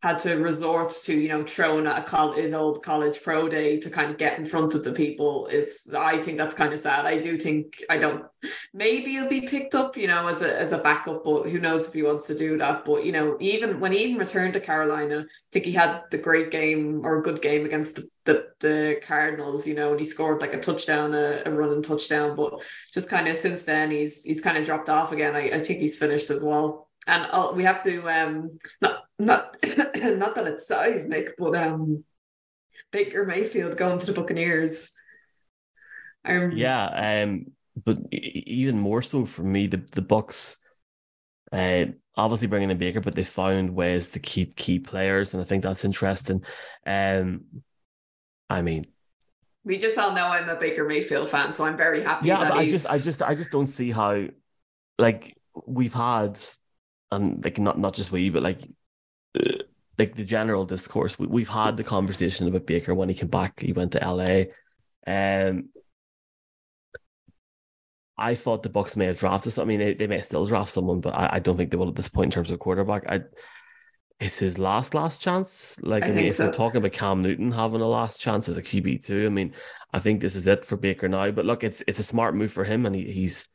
had 0.00 0.20
to 0.20 0.34
resort 0.36 0.90
to 1.02 1.12
you 1.12 1.28
know 1.28 1.44
throwing 1.44 1.86
at 1.86 1.98
a 1.98 2.02
col- 2.02 2.34
his 2.34 2.52
old 2.52 2.84
college 2.84 3.20
pro 3.20 3.48
day 3.48 3.80
to 3.80 3.90
kind 3.90 4.12
of 4.12 4.16
get 4.16 4.38
in 4.38 4.44
front 4.44 4.74
of 4.74 4.84
the 4.84 4.92
people 4.92 5.48
is 5.48 5.92
I 5.96 6.22
think 6.22 6.38
that's 6.38 6.54
kind 6.54 6.72
of 6.72 6.78
sad. 6.78 7.04
I 7.04 7.18
do 7.18 7.36
think 7.36 7.82
I 7.90 7.98
don't 7.98 8.24
maybe 8.72 9.12
he'll 9.12 9.28
be 9.28 9.40
picked 9.40 9.74
up 9.74 9.96
you 9.96 10.06
know 10.06 10.28
as 10.28 10.42
a 10.42 10.56
as 10.56 10.72
a 10.72 10.78
backup, 10.78 11.24
but 11.24 11.48
who 11.48 11.58
knows 11.58 11.88
if 11.88 11.92
he 11.92 12.04
wants 12.04 12.28
to 12.28 12.38
do 12.38 12.56
that. 12.58 12.84
But 12.84 13.04
you 13.04 13.10
know 13.10 13.36
even 13.40 13.80
when 13.80 13.92
he 13.92 14.04
even 14.04 14.18
returned 14.18 14.54
to 14.54 14.60
Carolina, 14.60 15.24
I 15.26 15.50
think 15.50 15.64
he 15.64 15.72
had 15.72 16.02
the 16.12 16.18
great 16.18 16.52
game 16.52 17.00
or 17.04 17.18
a 17.18 17.22
good 17.22 17.42
game 17.42 17.64
against 17.64 17.96
the 17.96 18.08
the, 18.24 18.44
the 18.60 19.00
Cardinals, 19.06 19.66
you 19.66 19.74
know, 19.74 19.92
and 19.92 19.98
he 19.98 20.04
scored 20.04 20.42
like 20.42 20.52
a 20.52 20.60
touchdown, 20.60 21.14
a, 21.14 21.42
a 21.46 21.50
running 21.50 21.82
touchdown. 21.82 22.36
But 22.36 22.62
just 22.92 23.08
kind 23.08 23.26
of 23.26 23.36
since 23.36 23.64
then, 23.64 23.90
he's 23.90 24.22
he's 24.22 24.40
kind 24.40 24.58
of 24.58 24.66
dropped 24.66 24.90
off 24.90 25.12
again. 25.12 25.34
I, 25.34 25.50
I 25.50 25.62
think 25.62 25.80
he's 25.80 25.98
finished 25.98 26.30
as 26.30 26.44
well. 26.44 26.88
And 27.06 27.26
uh, 27.32 27.52
we 27.54 27.64
have 27.64 27.82
to 27.84 28.06
um 28.08 28.58
not 28.80 29.07
not 29.18 29.56
not 29.64 30.34
that 30.34 30.46
it's 30.46 30.66
seismic, 30.66 31.36
but 31.36 31.56
um 31.56 32.04
Baker 32.90 33.24
Mayfield 33.24 33.76
going 33.76 33.98
to 33.98 34.06
the 34.06 34.12
Buccaneers. 34.12 34.92
Um, 36.24 36.52
yeah, 36.52 37.22
um, 37.22 37.46
but 37.84 37.98
even 38.12 38.78
more 38.78 39.02
so 39.02 39.24
for 39.24 39.42
me, 39.42 39.66
the 39.66 39.82
the 39.92 40.02
Bucks, 40.02 40.56
uh, 41.52 41.86
obviously 42.16 42.48
bringing 42.48 42.70
in 42.70 42.78
Baker, 42.78 43.00
but 43.00 43.14
they 43.14 43.24
found 43.24 43.74
ways 43.74 44.10
to 44.10 44.18
keep 44.18 44.56
key 44.56 44.78
players, 44.78 45.34
and 45.34 45.42
I 45.42 45.46
think 45.46 45.62
that's 45.62 45.84
interesting. 45.84 46.42
Um, 46.86 47.42
I 48.50 48.62
mean, 48.62 48.86
we 49.64 49.78
just 49.78 49.98
all 49.98 50.14
know 50.14 50.26
I'm 50.26 50.48
a 50.48 50.56
Baker 50.56 50.84
Mayfield 50.84 51.30
fan, 51.30 51.52
so 51.52 51.64
I'm 51.64 51.76
very 51.76 52.02
happy. 52.02 52.28
Yeah, 52.28 52.48
but 52.48 52.52
I 52.52 52.68
just, 52.68 52.86
I 52.90 52.98
just, 52.98 53.22
I 53.22 53.34
just 53.34 53.52
don't 53.52 53.66
see 53.66 53.90
how, 53.90 54.26
like, 54.98 55.36
we've 55.66 55.94
had, 55.94 56.40
and 57.10 57.44
like 57.44 57.58
not 57.58 57.78
not 57.78 57.94
just 57.94 58.12
we, 58.12 58.30
but 58.30 58.42
like 58.42 58.68
like 59.98 60.14
the 60.14 60.24
general 60.24 60.64
discourse. 60.64 61.18
We, 61.18 61.42
have 61.42 61.52
had 61.52 61.76
the 61.76 61.84
conversation 61.84 62.46
about 62.46 62.66
Baker 62.66 62.94
when 62.94 63.08
he 63.08 63.14
came 63.14 63.28
back. 63.28 63.60
He 63.60 63.72
went 63.72 63.92
to 63.92 63.98
LA. 63.98 64.44
Um, 65.06 65.70
I 68.16 68.34
thought 68.34 68.62
the 68.62 68.68
Bucks 68.68 68.96
may 68.96 69.06
have 69.06 69.18
drafted. 69.18 69.58
I 69.58 69.64
mean, 69.64 69.80
they, 69.80 69.94
they 69.94 70.06
may 70.06 70.20
still 70.20 70.46
draft 70.46 70.70
someone, 70.70 71.00
but 71.00 71.14
I, 71.14 71.28
I 71.34 71.38
don't 71.38 71.56
think 71.56 71.70
they 71.70 71.76
will 71.76 71.88
at 71.88 71.94
this 71.94 72.08
point 72.08 72.26
in 72.26 72.30
terms 72.32 72.50
of 72.50 72.58
quarterback. 72.58 73.04
I 73.08 73.20
it's 74.20 74.38
his 74.38 74.58
last 74.58 74.94
last 74.94 75.20
chance. 75.20 75.78
Like 75.82 76.02
I, 76.02 76.08
I 76.08 76.10
mean, 76.10 76.26
if 76.26 76.34
so. 76.34 76.46
we're 76.46 76.52
talking 76.52 76.78
about 76.78 76.92
Cam 76.92 77.22
Newton 77.22 77.52
having 77.52 77.80
a 77.80 77.86
last 77.86 78.20
chance 78.20 78.48
as 78.48 78.56
a 78.56 78.62
QB 78.62 79.04
too, 79.04 79.26
I 79.26 79.28
mean, 79.28 79.52
I 79.92 80.00
think 80.00 80.20
this 80.20 80.34
is 80.34 80.48
it 80.48 80.64
for 80.64 80.76
Baker 80.76 81.08
now. 81.08 81.30
But 81.30 81.44
look, 81.44 81.62
it's 81.62 81.82
it's 81.86 82.00
a 82.00 82.04
smart 82.04 82.34
move 82.34 82.52
for 82.52 82.64
him, 82.64 82.86
and 82.86 82.94
he, 82.94 83.10
he's 83.10 83.48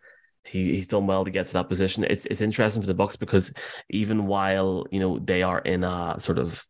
he 0.46 0.76
he's 0.76 0.88
done 0.88 1.08
well 1.08 1.26
to 1.26 1.32
get 1.32 1.48
to 1.48 1.54
that 1.54 1.70
position. 1.70 2.04
It's 2.04 2.26
it's 2.26 2.42
interesting 2.42 2.82
for 2.82 2.88
the 2.88 2.94
Bucks 2.94 3.16
because 3.16 3.54
even 3.90 4.28
while 4.28 4.86
you 4.92 5.00
know 5.00 5.20
they 5.20 5.42
are 5.44 5.60
in 5.60 5.84
a 5.84 6.18
sort 6.20 6.38
of 6.38 6.66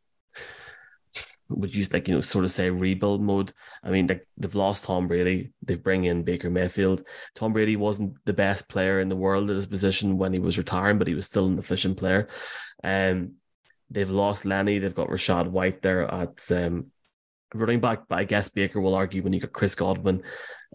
would 1.50 1.74
you 1.74 1.84
like 1.92 2.08
you 2.08 2.14
know 2.16 2.22
sort 2.22 2.46
of 2.46 2.52
say 2.52 2.70
rebuild 2.70 3.22
mode. 3.22 3.54
I 3.84 3.90
mean, 3.90 4.08
like 4.08 4.28
they've 4.38 4.56
lost 4.56 4.86
Tom 4.86 5.08
Brady. 5.08 5.52
They 5.62 5.76
bring 5.76 6.06
in 6.06 6.24
Baker 6.24 6.50
Mayfield. 6.50 7.06
Tom 7.36 7.54
Brady 7.54 7.76
wasn't 7.76 8.18
the 8.26 8.34
best 8.34 8.68
player 8.68 9.00
in 9.00 9.10
the 9.10 9.16
world 9.16 9.50
at 9.50 9.56
his 9.56 9.68
position 9.68 10.18
when 10.18 10.34
he 10.34 10.40
was 10.40 10.58
retiring, 10.58 10.98
but 10.98 11.08
he 11.08 11.16
was 11.16 11.26
still 11.26 11.48
an 11.48 11.60
efficient 11.60 11.98
player. 11.98 12.28
Um, 12.84 13.34
they've 13.90 14.10
lost 14.10 14.46
Lenny. 14.46 14.80
They've 14.80 14.96
got 14.96 15.10
Rachaad 15.10 15.48
White 15.48 15.82
there 15.82 16.12
at 16.12 16.52
um, 16.52 16.88
running 17.54 17.80
back. 17.80 18.08
But 18.08 18.20
I 18.20 18.24
guess 18.24 18.50
Baker 18.50 18.82
will 18.82 18.96
argue 18.96 19.22
when 19.22 19.34
you 19.34 19.40
got 19.40 19.54
Chris 19.54 19.76
Godwin 19.76 20.24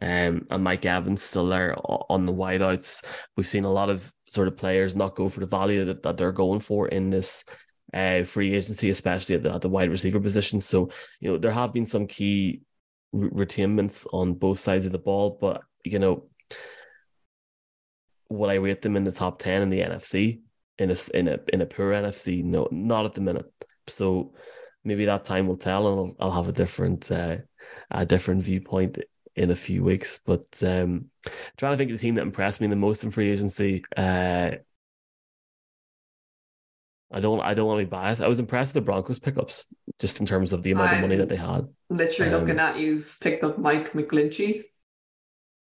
um, 0.00 0.46
and 0.50 0.64
Mike 0.64 0.86
Evans 0.86 1.22
still 1.22 1.46
there 1.46 1.74
on 1.84 2.26
the 2.26 2.32
wideouts. 2.32 3.04
We've 3.36 3.48
seen 3.48 3.64
a 3.64 3.72
lot 3.72 3.90
of 3.90 4.12
sort 4.30 4.48
of 4.48 4.56
players 4.56 4.94
not 4.94 5.16
go 5.16 5.28
for 5.28 5.40
the 5.40 5.46
value 5.46 5.84
that, 5.86 6.02
that 6.02 6.16
they're 6.16 6.32
going 6.32 6.60
for 6.60 6.88
in 6.88 7.10
this 7.10 7.44
uh, 7.94 8.22
free 8.22 8.54
agency, 8.54 8.90
especially 8.90 9.34
at 9.34 9.42
the, 9.42 9.52
at 9.52 9.60
the 9.60 9.68
wide 9.68 9.90
receiver 9.90 10.20
position. 10.20 10.60
So, 10.60 10.90
you 11.20 11.30
know, 11.30 11.38
there 11.38 11.52
have 11.52 11.72
been 11.72 11.86
some 11.86 12.06
key 12.06 12.62
re- 13.12 13.46
retainments 13.46 14.06
on 14.12 14.34
both 14.34 14.60
sides 14.60 14.86
of 14.86 14.92
the 14.92 14.98
ball, 14.98 15.38
but, 15.40 15.62
you 15.84 15.98
know, 15.98 16.24
would 18.30 18.50
I 18.50 18.54
rate 18.54 18.82
them 18.82 18.96
in 18.96 19.04
the 19.04 19.12
top 19.12 19.38
10 19.38 19.62
in 19.62 19.70
the 19.70 19.80
NFC? 19.80 20.40
In 20.78 20.90
a, 20.92 20.96
in 21.12 21.26
a 21.26 21.40
in 21.52 21.60
a 21.60 21.66
poor 21.66 21.90
NFC, 21.90 22.44
no, 22.44 22.68
not 22.70 23.04
at 23.04 23.14
the 23.14 23.20
minute. 23.20 23.52
So 23.88 24.34
maybe 24.84 25.06
that 25.06 25.24
time 25.24 25.48
will 25.48 25.56
tell, 25.56 25.88
and 25.88 25.98
I'll, 25.98 26.16
I'll 26.20 26.42
have 26.42 26.48
a 26.48 26.52
different 26.52 27.10
uh, 27.10 27.38
a 27.90 28.06
different 28.06 28.44
viewpoint 28.44 28.98
in 29.38 29.50
a 29.50 29.56
few 29.56 29.82
weeks. 29.84 30.20
But 30.24 30.46
um, 30.66 31.06
trying 31.56 31.72
to 31.72 31.76
think 31.78 31.90
of 31.90 31.96
the 31.96 32.00
team 32.00 32.16
that 32.16 32.22
impressed 32.22 32.60
me 32.60 32.66
the 32.66 32.76
most 32.76 33.04
in 33.04 33.10
free 33.10 33.30
agency. 33.30 33.84
Uh, 33.96 34.50
I 37.10 37.20
don't 37.20 37.40
I 37.40 37.54
don't 37.54 37.66
want 37.66 37.80
to 37.80 37.86
be 37.86 37.90
biased. 37.90 38.20
I 38.20 38.28
was 38.28 38.40
impressed 38.40 38.74
with 38.74 38.82
the 38.84 38.86
Broncos 38.86 39.18
pickups, 39.18 39.66
just 39.98 40.20
in 40.20 40.26
terms 40.26 40.52
of 40.52 40.62
the 40.62 40.72
amount 40.72 40.92
of 40.92 41.00
money 41.00 41.16
that 41.16 41.28
they 41.28 41.36
had. 41.36 41.68
Literally 41.88 42.32
Um, 42.34 42.40
looking 42.40 42.58
at 42.58 42.78
you's 42.78 43.16
picked 43.18 43.44
up 43.44 43.58
Mike 43.58 43.92
McGlinchey. 43.92 44.64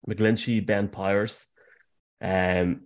McGlinchey, 0.08 0.64
Ben 0.64 0.88
Powers, 0.88 1.48
um, 2.20 2.82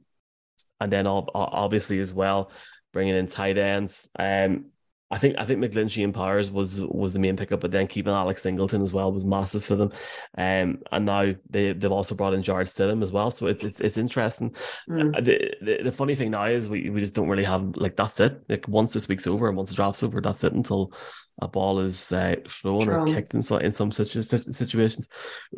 and 0.80 0.92
then 0.92 1.06
ob- 1.06 1.30
obviously 1.35 1.99
as 1.99 2.14
well 2.14 2.50
bringing 2.92 3.16
in 3.16 3.26
tight 3.26 3.58
ends. 3.58 4.08
Um, 4.18 4.66
I 5.10 5.16
think 5.16 5.36
I 5.38 5.44
think 5.46 5.60
McGlinchey 5.60 6.04
and 6.04 6.12
Powers 6.12 6.50
was 6.50 6.80
was 6.82 7.14
the 7.14 7.18
main 7.18 7.36
pickup, 7.36 7.60
but 7.60 7.70
then 7.70 7.86
keeping 7.86 8.12
Alex 8.12 8.42
Singleton 8.42 8.82
as 8.82 8.92
well 8.92 9.10
was 9.10 9.24
massive 9.24 9.64
for 9.64 9.74
them. 9.74 9.90
Um, 10.36 10.80
and 10.92 11.06
now 11.06 11.32
they 11.48 11.72
they've 11.72 11.90
also 11.90 12.14
brought 12.14 12.34
in 12.34 12.42
Jarrett 12.42 12.68
Stidham 12.68 13.02
as 13.02 13.10
well, 13.10 13.30
so 13.30 13.46
it's 13.46 13.64
it's, 13.64 13.80
it's 13.80 13.96
interesting. 13.96 14.54
Mm. 14.88 15.16
Uh, 15.16 15.20
The, 15.22 15.54
the 15.62 15.82
the 15.84 15.92
funny 15.92 16.14
thing 16.14 16.30
now 16.30 16.44
is 16.44 16.68
we, 16.68 16.90
we 16.90 17.00
just 17.00 17.14
don't 17.14 17.28
really 17.28 17.44
have 17.44 17.74
like 17.76 17.96
that's 17.96 18.20
it. 18.20 18.42
Like 18.50 18.68
once 18.68 18.92
this 18.92 19.08
week's 19.08 19.26
over 19.26 19.48
and 19.48 19.56
once 19.56 19.70
the 19.70 19.76
draft's 19.76 20.02
over, 20.02 20.20
that's 20.20 20.44
it 20.44 20.52
until 20.52 20.92
a 21.40 21.48
ball 21.48 21.80
is 21.80 22.12
uh, 22.12 22.34
thrown 22.48 22.88
or 22.88 23.06
kicked 23.06 23.32
in 23.32 23.42
some 23.42 23.60
in 23.60 23.72
some 23.72 23.90
situ- 23.90 24.22
situ- 24.22 24.52
situations. 24.52 25.08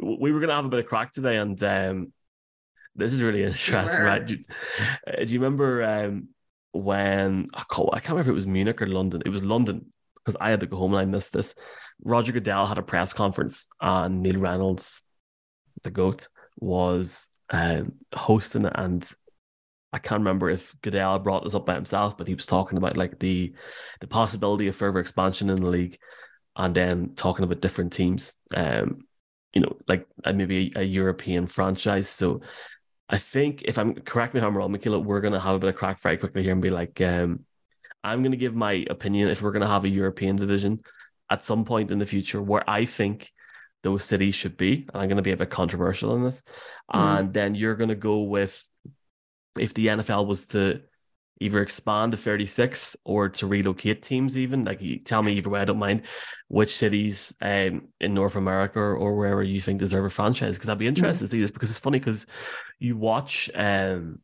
We 0.00 0.30
were 0.30 0.38
gonna 0.38 0.54
have 0.54 0.66
a 0.66 0.68
bit 0.68 0.80
of 0.80 0.86
crack 0.86 1.10
today, 1.10 1.38
and 1.38 1.60
um, 1.64 2.12
this 2.94 3.12
is 3.12 3.20
really 3.22 3.42
interesting, 3.50 4.04
were. 4.04 4.06
right? 4.10 4.24
Do, 4.26 4.36
uh, 5.08 5.24
do 5.24 5.32
you 5.32 5.40
remember 5.40 5.82
um 5.82 6.28
when 6.72 7.48
I 7.54 7.64
can't, 7.70 7.88
I 7.92 8.00
can't 8.00 8.10
remember 8.10 8.22
if 8.22 8.28
it 8.28 8.32
was 8.34 8.46
Munich 8.46 8.80
or 8.80 8.86
London? 8.86 9.22
It 9.24 9.30
was 9.30 9.42
London 9.42 9.92
because 10.16 10.36
I 10.40 10.50
had 10.50 10.60
to 10.60 10.66
go 10.66 10.76
home 10.76 10.92
and 10.92 11.00
I 11.00 11.04
missed 11.04 11.32
this. 11.32 11.54
Roger 12.02 12.32
Goodell 12.32 12.66
had 12.66 12.78
a 12.78 12.82
press 12.82 13.12
conference, 13.12 13.66
and 13.80 14.22
Neil 14.22 14.38
Reynolds, 14.38 15.02
the 15.82 15.90
goat, 15.90 16.28
was 16.58 17.28
um, 17.50 17.92
hosting 18.14 18.64
it, 18.64 18.72
and 18.74 19.10
I 19.92 19.98
can't 19.98 20.20
remember 20.20 20.50
if 20.50 20.74
Goodell 20.82 21.18
brought 21.18 21.44
this 21.44 21.54
up 21.54 21.66
by 21.66 21.74
himself, 21.74 22.16
but 22.16 22.28
he 22.28 22.34
was 22.34 22.46
talking 22.46 22.78
about 22.78 22.96
like 22.96 23.18
the 23.18 23.54
the 24.00 24.06
possibility 24.06 24.68
of 24.68 24.76
further 24.76 25.00
expansion 25.00 25.50
in 25.50 25.56
the 25.56 25.66
league, 25.66 25.98
and 26.56 26.74
then 26.74 27.12
talking 27.16 27.44
about 27.44 27.60
different 27.60 27.92
teams. 27.92 28.34
Um, 28.54 29.04
you 29.52 29.62
know, 29.62 29.76
like 29.88 30.06
uh, 30.24 30.32
maybe 30.32 30.72
a, 30.76 30.80
a 30.80 30.84
European 30.84 31.46
franchise. 31.46 32.08
So 32.08 32.40
I 33.10 33.18
think 33.18 33.62
if 33.62 33.76
I'm 33.76 33.94
correct 33.94 34.34
me 34.34 34.38
if 34.38 34.44
I'm 34.44 34.56
wrong, 34.56 34.70
Michaela, 34.70 35.00
we're 35.00 35.20
gonna 35.20 35.40
have 35.40 35.56
a 35.56 35.58
bit 35.58 35.68
of 35.68 35.74
crack 35.74 36.00
very 36.00 36.16
quickly 36.16 36.42
here 36.42 36.52
and 36.52 36.62
be 36.62 36.70
like, 36.70 37.00
um, 37.00 37.44
I'm 38.04 38.22
gonna 38.22 38.36
give 38.36 38.54
my 38.54 38.84
opinion 38.88 39.28
if 39.28 39.42
we're 39.42 39.50
gonna 39.50 39.66
have 39.66 39.84
a 39.84 39.88
European 39.88 40.36
division 40.36 40.80
at 41.28 41.44
some 41.44 41.64
point 41.64 41.90
in 41.90 41.98
the 41.98 42.06
future 42.06 42.40
where 42.40 42.68
I 42.70 42.84
think 42.84 43.32
those 43.82 44.04
cities 44.04 44.36
should 44.36 44.56
be. 44.56 44.86
And 44.92 45.02
I'm 45.02 45.08
gonna 45.08 45.22
be 45.22 45.32
a 45.32 45.36
bit 45.36 45.50
controversial 45.50 46.14
in 46.14 46.22
this. 46.22 46.42
Mm. 46.92 47.18
And 47.18 47.34
then 47.34 47.54
you're 47.56 47.74
gonna 47.74 47.96
go 47.96 48.20
with 48.20 48.62
if 49.58 49.74
the 49.74 49.88
NFL 49.88 50.26
was 50.26 50.46
to 50.48 50.82
either 51.40 51.62
expand 51.62 52.12
to 52.12 52.18
36 52.18 52.96
or 53.04 53.28
to 53.30 53.46
relocate 53.46 54.02
teams 54.02 54.36
even. 54.36 54.62
Like 54.62 54.80
you 54.80 54.98
tell 54.98 55.22
me 55.22 55.32
either 55.32 55.50
way 55.50 55.60
i 55.60 55.64
don't 55.64 55.78
mind 55.78 56.02
which 56.48 56.76
cities 56.76 57.34
um 57.40 57.88
in 58.00 58.14
north 58.14 58.36
america 58.36 58.78
or, 58.78 58.96
or 58.96 59.16
wherever 59.16 59.42
you 59.42 59.60
think 59.60 59.80
deserve 59.80 60.04
a 60.04 60.10
franchise 60.10 60.56
because 60.56 60.68
i'd 60.68 60.78
be 60.78 60.86
interested 60.86 61.24
to 61.24 61.30
see 61.30 61.40
this 61.40 61.50
because 61.50 61.70
it's 61.70 61.78
funny 61.78 61.98
because 61.98 62.26
you 62.78 62.96
watch 62.96 63.50
um 63.54 64.18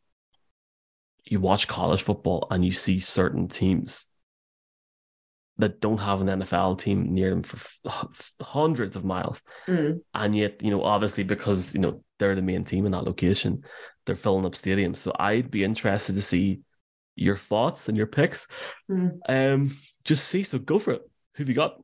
you 1.25 1.39
watch 1.39 1.67
college 1.67 2.01
football 2.03 2.47
and 2.51 2.63
you 2.63 2.71
see 2.71 2.99
certain 2.99 3.47
teams 3.47 4.05
that 5.59 5.81
don't 5.81 5.97
have 5.97 6.21
an 6.21 6.27
NFL 6.27 6.77
team 6.79 7.13
near 7.13 7.31
them 7.31 7.41
for 7.41 7.57
f- 7.87 8.31
hundreds 8.39 8.95
of 8.95 9.03
miles. 9.03 9.41
Mm. 9.67 10.01
and 10.13 10.35
yet 10.35 10.61
you 10.61 10.71
know 10.71 10.83
obviously 10.83 11.23
because 11.23 11.73
you 11.73 11.79
know 11.81 12.03
they're 12.19 12.35
the 12.35 12.41
main 12.41 12.63
team 12.63 12.85
in 12.85 12.91
that 12.91 13.03
location 13.03 13.63
they're 14.05 14.15
filling 14.15 14.45
up 14.45 14.53
stadiums. 14.53 14.97
So 14.97 15.11
i'd 15.19 15.51
be 15.51 15.63
interested 15.63 16.15
to 16.15 16.21
see 16.21 16.61
your 17.17 17.35
thoughts 17.37 17.89
and 17.89 17.97
your 17.97 18.07
picks 18.07 18.47
Mm. 18.89 19.19
um 19.27 19.75
just 20.05 20.25
see 20.29 20.43
so 20.43 20.57
go 20.59 20.79
for 20.79 20.91
it 20.93 21.01
who 21.35 21.43
have 21.43 21.49
you 21.49 21.55
got 21.55 21.81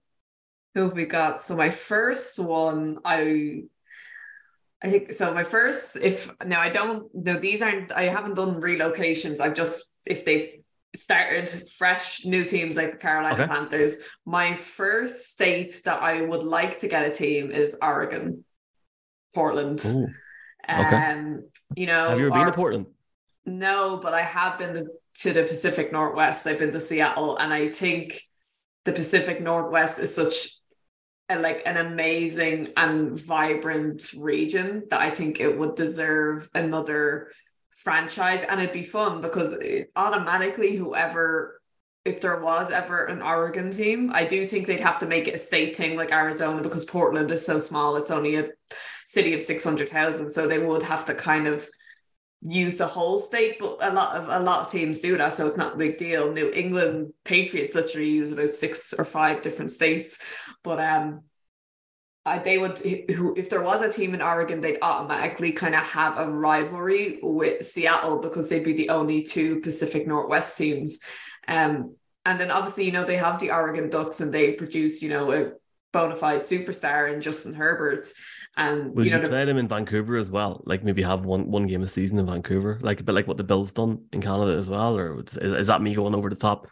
Who 0.75 0.83
have 0.83 0.93
we 0.93 1.05
got? 1.05 1.41
So 1.41 1.55
my 1.55 1.69
first 1.69 2.39
one, 2.39 2.99
I 3.05 3.63
I 4.81 4.89
think 4.89 5.13
so. 5.13 5.33
My 5.33 5.43
first, 5.43 5.95
if 5.95 6.29
now 6.45 6.59
I 6.59 6.69
don't 6.69 7.07
no, 7.13 7.37
these 7.39 7.61
aren't 7.61 7.91
I 7.91 8.07
haven't 8.07 8.35
done 8.35 8.59
relocations. 8.61 9.39
I've 9.39 9.53
just 9.55 9.85
if 10.05 10.25
they 10.25 10.61
started 10.95 11.49
fresh 11.77 12.25
new 12.25 12.43
teams 12.45 12.75
like 12.77 12.91
the 12.91 12.97
Carolina 12.97 13.35
Okay. 13.35 13.47
Panthers. 13.47 13.97
My 14.25 14.55
first 14.55 15.31
state 15.31 15.81
that 15.85 16.01
I 16.01 16.21
would 16.21 16.43
like 16.43 16.79
to 16.79 16.87
get 16.87 17.05
a 17.05 17.11
team 17.11 17.49
is 17.51 17.75
Oregon, 17.81 18.43
Portland. 19.33 19.83
Ooh, 19.85 20.07
okay. 20.69 21.11
Um, 21.11 21.49
you 21.75 21.87
know, 21.87 22.09
have 22.09 22.19
you 22.19 22.27
ever 22.27 22.37
been 22.37 22.45
to 22.47 22.53
portland 22.53 22.85
no, 23.45 23.99
but 24.01 24.13
I 24.13 24.21
have 24.23 24.57
been 24.59 24.73
to, 24.75 24.85
to 25.19 25.33
the 25.33 25.43
Pacific 25.43 25.91
Northwest. 25.91 26.47
I've 26.47 26.59
been 26.59 26.71
to 26.71 26.79
Seattle, 26.79 27.37
and 27.37 27.53
I 27.53 27.69
think 27.69 28.21
the 28.85 28.91
Pacific 28.91 29.41
Northwest 29.41 29.99
is 29.99 30.13
such 30.13 30.49
a, 31.29 31.39
like 31.39 31.63
an 31.65 31.77
amazing 31.77 32.69
and 32.75 33.19
vibrant 33.19 34.13
region 34.17 34.83
that 34.89 34.99
I 35.01 35.11
think 35.11 35.39
it 35.39 35.57
would 35.57 35.75
deserve 35.75 36.49
another 36.53 37.31
franchise, 37.69 38.43
and 38.47 38.59
it'd 38.59 38.73
be 38.73 38.83
fun 38.83 39.21
because 39.21 39.55
automatically 39.95 40.75
whoever. 40.75 41.59
If 42.05 42.19
there 42.19 42.41
was 42.41 42.69
ever 42.69 43.05
an 43.05 43.21
Oregon 43.21 43.71
team, 43.71 44.11
I 44.13 44.25
do 44.25 44.45
think 44.45 44.67
they'd 44.67 44.81
have 44.81 44.99
to 44.99 45.05
make 45.05 45.29
it 45.29 45.35
a 45.35 45.37
state 45.37 45.73
thing 45.73 45.95
like 45.95 46.11
Arizona 46.11 46.61
because 46.61 46.83
Portland 46.83 47.31
is 47.31 47.45
so 47.45 47.57
small. 47.57 47.95
It's 47.95 48.11
only 48.11 48.35
a 48.35 48.49
city 49.05 49.33
of 49.33 49.41
600,000. 49.41 50.29
So 50.29 50.45
they 50.45 50.59
would 50.59 50.83
have 50.83 51.05
to 51.05 51.15
kind 51.15 51.47
of 51.47 51.65
use 52.43 52.77
the 52.77 52.87
whole 52.87 53.19
state, 53.19 53.57
but 53.59 53.77
a 53.81 53.91
lot 53.91 54.15
of 54.15 54.27
a 54.29 54.43
lot 54.43 54.65
of 54.65 54.71
teams 54.71 54.99
do 54.99 55.17
that, 55.17 55.33
so 55.33 55.47
it's 55.47 55.57
not 55.57 55.75
a 55.75 55.77
big 55.77 55.97
deal. 55.97 56.31
New 56.31 56.51
England 56.51 57.13
Patriots 57.23 57.73
literally 57.73 58.09
use 58.09 58.31
about 58.31 58.53
six 58.53 58.93
or 58.93 59.05
five 59.05 59.41
different 59.41 59.71
states, 59.71 60.19
but 60.63 60.79
um, 60.79 61.21
I, 62.25 62.39
they 62.39 62.57
would 62.57 62.79
who 62.79 63.33
if 63.37 63.49
there 63.49 63.61
was 63.61 63.81
a 63.81 63.91
team 63.91 64.13
in 64.13 64.21
Oregon, 64.21 64.59
they'd 64.59 64.79
automatically 64.81 65.53
kind 65.53 65.73
of 65.73 65.83
have 65.83 66.17
a 66.17 66.29
rivalry 66.29 67.19
with 67.21 67.65
Seattle 67.65 68.19
because 68.19 68.49
they'd 68.49 68.63
be 68.63 68.73
the 68.73 68.89
only 68.89 69.23
two 69.23 69.61
Pacific 69.61 70.05
Northwest 70.05 70.57
teams, 70.57 70.99
um, 71.47 71.95
and 72.25 72.39
then 72.39 72.51
obviously 72.51 72.85
you 72.85 72.91
know 72.91 73.05
they 73.05 73.17
have 73.17 73.39
the 73.39 73.51
Oregon 73.51 73.89
Ducks 73.89 74.19
and 74.19 74.33
they 74.33 74.51
produce 74.53 75.01
you 75.01 75.09
know 75.09 75.31
a 75.31 75.51
bona 75.93 76.15
fide 76.15 76.41
superstar 76.41 77.13
in 77.13 77.21
Justin 77.21 77.53
Herbert. 77.53 78.07
And 78.55 78.95
would 78.95 79.05
you 79.05 79.11
you, 79.11 79.17
know, 79.17 79.23
the- 79.23 79.29
play 79.29 79.45
them 79.45 79.57
in 79.57 79.67
vancouver 79.67 80.15
as 80.15 80.31
well 80.31 80.61
like 80.65 80.83
maybe 80.83 81.01
have 81.01 81.25
one 81.25 81.49
one 81.49 81.65
game 81.65 81.81
a 81.81 81.87
season 81.87 82.19
in 82.19 82.25
vancouver 82.27 82.77
like 82.81 82.99
a 82.99 83.03
bit 83.03 83.15
like 83.15 83.27
what 83.27 83.37
the 83.37 83.43
bills 83.43 83.73
done 83.73 84.05
in 84.13 84.21
canada 84.21 84.55
as 84.57 84.69
well 84.69 84.95
or 84.95 85.19
is, 85.21 85.37
is 85.37 85.67
that 85.67 85.81
me 85.81 85.95
going 85.95 86.13
over 86.13 86.29
the 86.29 86.35
top 86.35 86.67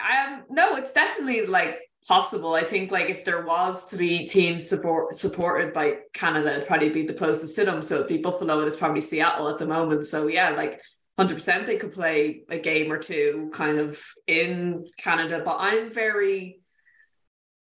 Um, 0.00 0.44
no, 0.50 0.76
it's 0.76 0.92
definitely 0.92 1.46
like 1.46 1.78
possible. 2.06 2.54
I 2.54 2.64
think 2.64 2.90
like 2.90 3.08
if 3.08 3.24
there 3.24 3.44
was 3.44 3.88
to 3.88 3.96
be 3.96 4.26
teams 4.26 4.68
support 4.68 5.14
supported 5.14 5.72
by 5.72 5.96
Canada, 6.12 6.52
it'd 6.54 6.66
probably 6.68 6.90
be 6.90 7.06
the 7.06 7.14
closest 7.14 7.54
to 7.56 7.64
them. 7.64 7.82
So 7.82 7.96
it'd 7.96 8.08
be 8.08 8.18
Buffalo 8.18 8.58
and 8.58 8.68
it's 8.68 8.76
probably 8.76 9.00
Seattle 9.00 9.48
at 9.48 9.58
the 9.58 9.66
moment. 9.66 10.04
So 10.04 10.26
yeah, 10.26 10.50
like 10.50 10.80
hundred 11.16 11.36
percent 11.36 11.66
they 11.66 11.76
could 11.76 11.92
play 11.92 12.42
a 12.50 12.58
game 12.58 12.90
or 12.92 12.98
two 12.98 13.50
kind 13.52 13.78
of 13.78 14.02
in 14.26 14.84
Canada. 14.98 15.42
But 15.44 15.56
I'm 15.58 15.92
very 15.92 16.60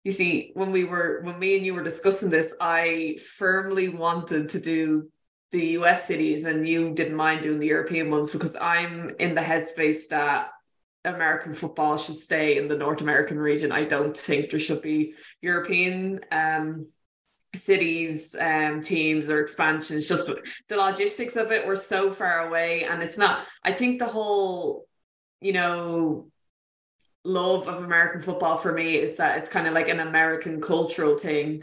you 0.04 0.10
see, 0.10 0.50
when 0.54 0.72
we 0.72 0.84
were 0.84 1.20
when 1.22 1.38
me 1.38 1.56
and 1.56 1.64
you 1.64 1.74
were 1.74 1.82
discussing 1.82 2.30
this, 2.30 2.52
I 2.60 3.18
firmly 3.36 3.88
wanted 3.88 4.50
to 4.50 4.60
do 4.60 5.08
the 5.52 5.66
US 5.78 6.06
cities 6.06 6.44
and 6.44 6.66
you 6.66 6.92
didn't 6.94 7.14
mind 7.14 7.42
doing 7.42 7.60
the 7.60 7.66
European 7.66 8.10
ones 8.10 8.30
because 8.30 8.56
I'm 8.56 9.14
in 9.18 9.34
the 9.34 9.40
headspace 9.40 10.08
that 10.10 10.48
American 11.04 11.52
football 11.52 11.98
should 11.98 12.16
stay 12.16 12.58
in 12.58 12.68
the 12.68 12.76
North 12.76 13.00
American 13.00 13.38
region. 13.38 13.70
I 13.70 13.84
don't 13.84 14.16
think 14.16 14.50
there 14.50 14.58
should 14.58 14.82
be 14.82 15.14
European 15.40 16.20
um 16.32 16.86
cities 17.54 18.34
um 18.40 18.80
teams 18.80 19.28
or 19.28 19.38
expansions 19.40 20.08
just 20.08 20.26
the 20.70 20.76
logistics 20.76 21.36
of 21.36 21.52
it 21.52 21.66
were 21.66 21.76
so 21.76 22.10
far 22.10 22.48
away 22.48 22.84
and 22.84 23.02
it's 23.02 23.18
not 23.18 23.46
I 23.62 23.72
think 23.74 23.98
the 23.98 24.06
whole 24.06 24.86
you 25.42 25.52
know 25.52 26.31
love 27.24 27.68
of 27.68 27.82
American 27.82 28.20
football 28.20 28.56
for 28.56 28.72
me 28.72 28.96
is 28.96 29.16
that 29.16 29.38
it's 29.38 29.48
kind 29.48 29.66
of 29.66 29.74
like 29.74 29.88
an 29.88 30.00
American 30.00 30.60
cultural 30.60 31.18
thing. 31.18 31.62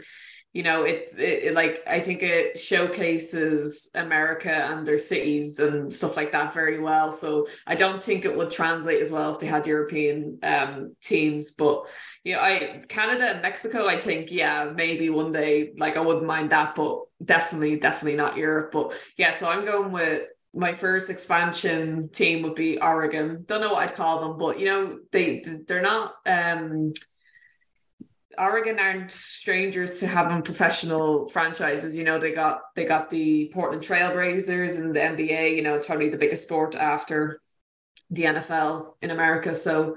You 0.52 0.64
know 0.64 0.82
it's 0.82 1.14
it, 1.14 1.44
it, 1.44 1.54
like 1.54 1.80
i 1.86 2.00
think 2.00 2.24
it 2.24 2.58
showcases 2.58 3.88
america 3.94 4.50
and 4.52 4.84
their 4.84 4.98
cities 4.98 5.60
and 5.60 5.94
stuff 5.94 6.16
like 6.16 6.32
that 6.32 6.52
very 6.52 6.80
well. 6.80 7.12
So 7.12 7.46
i 7.68 7.76
don't 7.76 8.02
think 8.02 8.24
it 8.24 8.36
would 8.36 8.50
translate 8.50 9.00
as 9.00 9.12
well 9.12 9.32
if 9.32 9.38
they 9.38 9.46
had 9.46 9.64
european 9.68 10.40
um 10.42 10.96
teams 11.04 11.52
but 11.52 11.84
yeah 12.24 12.40
i 12.40 12.82
canada 12.88 13.26
and 13.26 13.42
mexico 13.42 13.86
i 13.86 14.00
think 14.00 14.32
yeah 14.32 14.72
maybe 14.74 15.08
one 15.08 15.30
day 15.30 15.70
like 15.78 15.96
i 15.96 16.00
wouldn't 16.00 16.26
mind 16.26 16.50
that 16.50 16.74
but 16.74 16.98
definitely 17.24 17.76
definitely 17.76 18.16
not 18.16 18.36
europe. 18.36 18.72
But 18.72 18.94
yeah 19.16 19.30
so 19.30 19.48
i'm 19.48 19.64
going 19.64 19.92
with 19.92 20.22
my 20.52 20.74
first 20.74 21.10
expansion 21.10 22.08
team 22.12 22.42
would 22.42 22.54
be 22.56 22.80
Oregon. 22.80 23.44
Don't 23.46 23.60
know 23.60 23.72
what 23.74 23.88
I'd 23.88 23.94
call 23.94 24.20
them, 24.20 24.38
but 24.38 24.58
you 24.58 24.66
know, 24.66 24.98
they 25.12 25.44
they're 25.66 25.82
not 25.82 26.14
um 26.26 26.92
Oregon 28.38 28.78
aren't 28.78 29.10
strangers 29.10 29.98
to 30.00 30.06
having 30.06 30.42
professional 30.42 31.28
franchises. 31.28 31.96
You 31.96 32.04
know, 32.04 32.18
they 32.18 32.32
got 32.32 32.60
they 32.74 32.84
got 32.84 33.10
the 33.10 33.50
Portland 33.52 33.82
Trailblazers 33.84 34.78
and 34.78 34.94
the 34.94 35.00
NBA. 35.00 35.56
You 35.56 35.62
know, 35.62 35.74
it's 35.74 35.86
probably 35.86 36.08
the 36.08 36.16
biggest 36.16 36.44
sport 36.44 36.74
after 36.74 37.40
the 38.10 38.24
NFL 38.24 38.94
in 39.02 39.10
America. 39.10 39.54
So, 39.54 39.96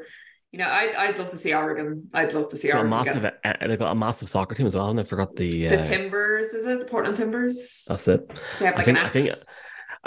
you 0.51 0.59
know, 0.59 0.67
I'd, 0.67 0.93
I'd 0.95 1.17
love 1.19 1.29
to 1.29 1.37
see 1.37 1.53
Oregon. 1.53 2.09
I'd 2.13 2.33
love 2.33 2.49
to 2.49 2.57
see 2.57 2.71
Oregon. 2.71 2.89
massive, 2.89 3.21
get- 3.21 3.39
uh, 3.43 3.67
they 3.67 3.77
got 3.77 3.91
a 3.91 3.95
massive 3.95 4.29
soccer 4.29 4.55
team 4.55 4.67
as 4.67 4.75
well. 4.75 4.89
And 4.89 4.99
I 4.99 5.03
forgot 5.03 5.35
the. 5.35 5.67
the 5.67 5.79
Uh, 5.79 5.83
Timbers, 5.83 6.53
is 6.53 6.65
it 6.65 6.79
the 6.79 6.85
Portland 6.85 7.15
Timbers? 7.17 7.85
that's 7.87 8.07
it. 8.07 8.27
they 8.59 8.65
have 8.65 8.73
I 8.73 8.77
like 8.77 8.85
think- 8.85 8.97
an 8.97 9.05
I 9.05 9.09
think- 9.09 9.29
axe. 9.29 9.45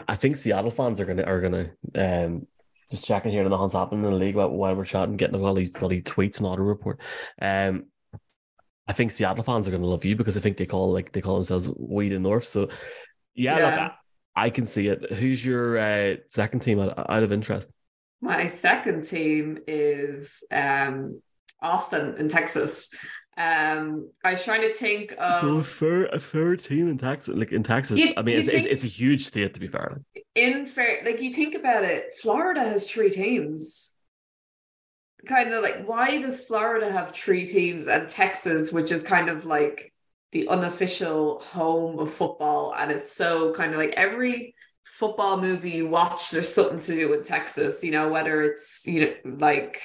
I 0.09 0.17
think 0.17 0.37
Seattle 0.37 0.71
fans 0.71 1.01
are 1.01 1.05
gonna 1.07 1.23
are 1.23 1.41
gonna 1.41 1.71
um 1.95 2.47
just 2.91 3.07
checking 3.07 3.33
here 3.33 3.45
on 3.45 3.51
the 3.51 3.57
what's 3.57 3.75
happening 3.75 4.05
in 4.05 4.11
the 4.11 4.17
league 4.17 4.37
while, 4.37 4.51
while 4.51 4.75
we're 4.75 4.85
chatting, 4.85 5.17
getting 5.17 5.45
all 5.45 5.55
these 5.55 5.73
bloody 5.73 6.03
tweets 6.03 6.39
and 6.39 6.47
auto 6.47 6.63
report. 6.63 7.01
Um, 7.41 7.87
I 8.87 8.93
think 8.93 9.11
Seattle 9.11 9.43
fans 9.43 9.67
are 9.67 9.73
gonna 9.73 9.87
love 9.87 10.05
you 10.05 10.15
because 10.15 10.37
I 10.37 10.41
think 10.41 10.57
they 10.57 10.67
call 10.67 10.93
like 10.93 11.13
they 11.13 11.21
call 11.21 11.35
themselves 11.35 11.71
We 11.77 12.09
the 12.09 12.19
North. 12.21 12.47
So 12.47 12.69
yeah, 13.35 13.55
look, 13.55 13.61
Yeah. 13.63 13.91
I, 14.37 14.47
I 14.47 14.51
can 14.51 14.67
see 14.67 14.89
it. 14.89 15.13
Who's 15.13 15.45
your 15.45 15.79
uh, 15.79 16.17
second 16.29 16.61
team 16.61 16.79
out, 16.79 16.95
out 17.11 17.23
of 17.23 17.33
interest? 17.33 17.71
My 18.21 18.47
second 18.47 19.03
team 19.05 19.59
is 19.67 20.45
um, 20.51 21.21
Austin 21.61 22.15
in 22.19 22.29
Texas. 22.29 22.91
Um, 23.39 24.11
I 24.25 24.33
was 24.33 24.45
trying 24.45 24.63
to 24.63 24.73
think 24.73 25.11
so 25.11 25.19
a 25.19 25.59
of 25.59 25.67
fair 25.67 26.05
a 26.07 26.19
fair 26.19 26.57
team 26.57 26.89
in 26.89 26.97
Texas, 26.97 27.35
like 27.37 27.53
in 27.53 27.63
Texas. 27.63 27.99
You- 27.99 28.15
I 28.17 28.23
mean, 28.23 28.39
it's, 28.39 28.49
it's 28.49 28.57
think- 28.63 28.73
it's 28.73 28.85
a 28.85 28.89
huge 28.89 29.27
state 29.27 29.53
to 29.55 29.61
be 29.61 29.69
fair. 29.69 30.01
in 30.35 30.65
fair 30.67 31.03
like 31.05 31.21
you 31.21 31.31
think 31.31 31.55
about 31.55 31.85
it, 31.85 32.15
Florida 32.23 32.61
has 32.61 32.89
three 32.91 33.11
teams. 33.11 33.93
Kind 35.27 35.53
of 35.53 35.63
like 35.63 35.87
why 35.87 36.19
does 36.21 36.45
Florida 36.45 36.91
have 36.91 37.11
three 37.13 37.47
teams 37.47 37.89
and 37.89 38.09
Texas, 38.09 38.73
which 38.73 38.93
is 38.93 39.03
kind 39.03 39.29
of 39.29 39.45
like 39.45 39.93
the 40.33 40.49
unofficial 40.49 41.41
home 41.41 41.99
of 41.99 42.13
football, 42.13 42.75
and 42.79 42.91
it's 42.91 43.13
so 43.13 43.53
kind 43.53 43.73
of 43.73 43.79
like 43.79 43.91
every 43.97 44.55
football 44.85 45.41
movie 45.41 45.71
you 45.73 45.89
watch, 45.89 46.31
there's 46.31 46.53
something 46.53 46.79
to 46.81 46.95
do 46.95 47.09
with 47.11 47.27
Texas, 47.27 47.83
you 47.83 47.91
know, 47.91 48.09
whether 48.09 48.43
it's 48.43 48.87
you 48.87 49.01
know 49.25 49.37
like 49.39 49.83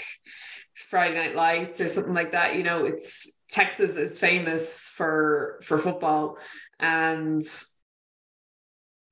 Friday 0.75 1.15
Night 1.15 1.35
Lights 1.35 1.81
or 1.81 1.89
something 1.89 2.13
like 2.13 2.31
that. 2.33 2.55
You 2.55 2.63
know, 2.63 2.85
it's 2.85 3.31
Texas 3.51 3.97
is 3.97 4.17
famous 4.17 4.89
for 4.89 5.59
for 5.61 5.77
football, 5.77 6.37
and 6.79 7.43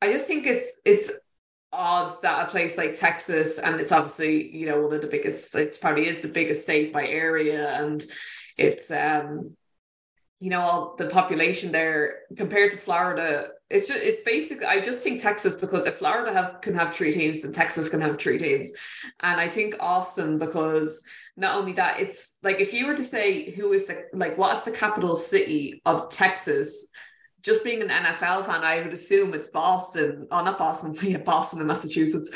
I 0.01 0.12
just 0.12 0.27
think 0.27 0.48
it's 0.48 0.79
it's 0.86 1.12
odds 1.72 2.22
that 2.22 2.48
a 2.48 2.51
place 2.51 2.77
like 2.77 2.96
Texas, 2.96 3.60
and 3.60 3.79
it's 3.79 3.91
obviously 3.91 4.55
you 4.55 4.65
know 4.65 4.81
one 4.81 4.93
of 4.93 5.01
the 5.01 5.08
biggest. 5.08 5.53
It's 5.55 5.77
probably 5.77 6.08
is 6.08 6.22
the 6.22 6.29
biggest 6.29 6.63
state 6.63 6.93
by 6.93 7.05
area, 7.05 7.69
and 7.69 8.01
it's 8.58 8.89
um 8.91 9.55
you 10.39 10.50
know 10.50 10.62
all 10.62 10.96
the 10.98 11.10
population 11.10 11.72
there 11.72 12.19
compared 12.38 12.72
to 12.72 12.77
Florida. 12.77 13.50
It's 13.69 13.88
just 13.88 14.01
it's 14.01 14.21
basically 14.21 14.65
I 14.65 14.81
just 14.81 14.99
think 14.99 15.21
Texas 15.21 15.55
because 15.55 15.85
if 15.85 15.97
Florida 15.97 16.33
have 16.33 16.61
can 16.61 16.73
have 16.73 16.95
three 16.95 17.11
teams, 17.11 17.43
then 17.43 17.53
Texas 17.53 17.88
can 17.88 18.01
have 18.01 18.19
three 18.19 18.39
teams, 18.39 18.71
and 19.19 19.39
I 19.39 19.47
think 19.47 19.75
Austin 19.79 20.39
because 20.39 21.03
not 21.38 21.55
only 21.55 21.73
that 21.73 21.99
it's 21.99 22.38
like 22.41 22.59
if 22.59 22.73
you 22.73 22.88
were 22.88 22.95
to 22.95 23.03
say 23.03 23.51
who 23.51 23.71
is 23.71 23.85
the 23.85 24.05
like 24.13 24.38
what's 24.38 24.65
the 24.65 24.71
capital 24.71 25.15
city 25.15 25.81
of 25.85 26.09
Texas 26.09 26.88
just 27.41 27.63
being 27.63 27.81
an 27.81 27.89
NFL 27.89 28.46
fan, 28.46 28.63
I 28.63 28.81
would 28.81 28.93
assume 28.93 29.34
it's 29.34 29.48
Boston. 29.48 30.27
Oh, 30.29 30.43
not 30.43 30.58
Boston, 30.58 30.96
yeah, 31.01 31.17
Boston 31.17 31.60
and 31.60 31.67
Massachusetts. 31.67 32.29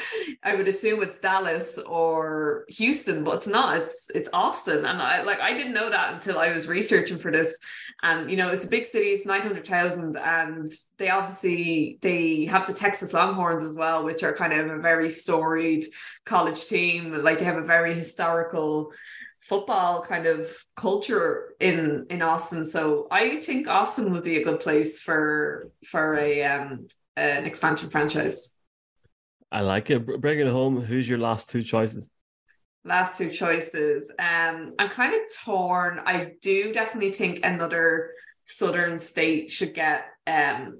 I 0.44 0.56
would 0.56 0.68
assume 0.68 1.04
it's 1.04 1.18
Dallas 1.18 1.78
or 1.78 2.66
Houston, 2.70 3.24
but 3.24 3.36
it's 3.36 3.48
not. 3.48 3.78
It's 3.78 4.10
it's 4.16 4.30
Austin, 4.32 4.86
and 4.86 5.02
I 5.02 5.24
like 5.24 5.40
I 5.40 5.54
didn't 5.54 5.74
know 5.74 5.90
that 5.90 6.14
until 6.14 6.40
I 6.40 6.52
was 6.52 6.68
researching 6.68 7.18
for 7.18 7.32
this. 7.32 7.58
And 8.02 8.30
you 8.30 8.38
know, 8.38 8.50
it's 8.50 8.66
a 8.66 8.70
big 8.70 8.86
city. 8.86 9.08
It's 9.08 9.26
nine 9.26 9.42
hundred 9.42 9.68
thousand, 9.68 10.18
and 10.18 10.70
they 10.98 11.10
obviously 11.10 11.98
they 12.02 12.46
have 12.46 12.66
the 12.66 12.74
Texas 12.74 13.14
Longhorns 13.14 13.64
as 13.64 13.76
well, 13.76 14.04
which 14.04 14.24
are 14.24 14.34
kind 14.34 14.54
of 14.54 14.70
a 14.70 14.80
very 14.80 15.10
storied 15.10 15.86
college 16.26 16.66
team. 16.68 17.14
Like 17.24 17.40
they 17.40 17.46
have 17.46 17.58
a 17.58 17.62
very 17.62 17.94
historical 17.94 18.92
football 19.48 20.02
kind 20.02 20.26
of 20.26 20.50
culture 20.76 21.54
in 21.60 22.06
in 22.10 22.22
Austin. 22.22 22.64
So 22.66 23.08
I 23.12 23.40
think 23.42 23.68
Austin 23.68 24.12
would 24.12 24.24
be 24.24 24.38
a 24.38 24.44
good 24.44 24.60
place 24.60 25.02
for 25.02 25.70
for 25.86 26.16
a 26.16 26.44
um 26.44 26.88
an 27.16 27.46
expansion 27.46 27.90
franchise. 27.90 28.54
I 29.52 29.62
like 29.62 29.90
it. 29.90 30.06
Br- 30.06 30.18
Bring 30.18 30.40
it 30.40 30.48
home. 30.48 30.82
Who's 30.82 31.08
your 31.08 31.20
last 31.20 31.50
two 31.50 31.62
choices? 31.62 32.10
Last 32.86 33.18
two 33.18 33.32
choices. 33.32 34.12
Um 34.18 34.74
I'm 34.80 34.90
kind 34.90 35.14
of 35.14 35.22
torn. 35.44 36.00
I 36.06 36.34
do 36.42 36.74
definitely 36.74 37.12
think 37.12 37.40
another 37.44 38.12
southern 38.46 38.98
state 38.98 39.52
should 39.52 39.74
get 39.74 40.06
um 40.28 40.80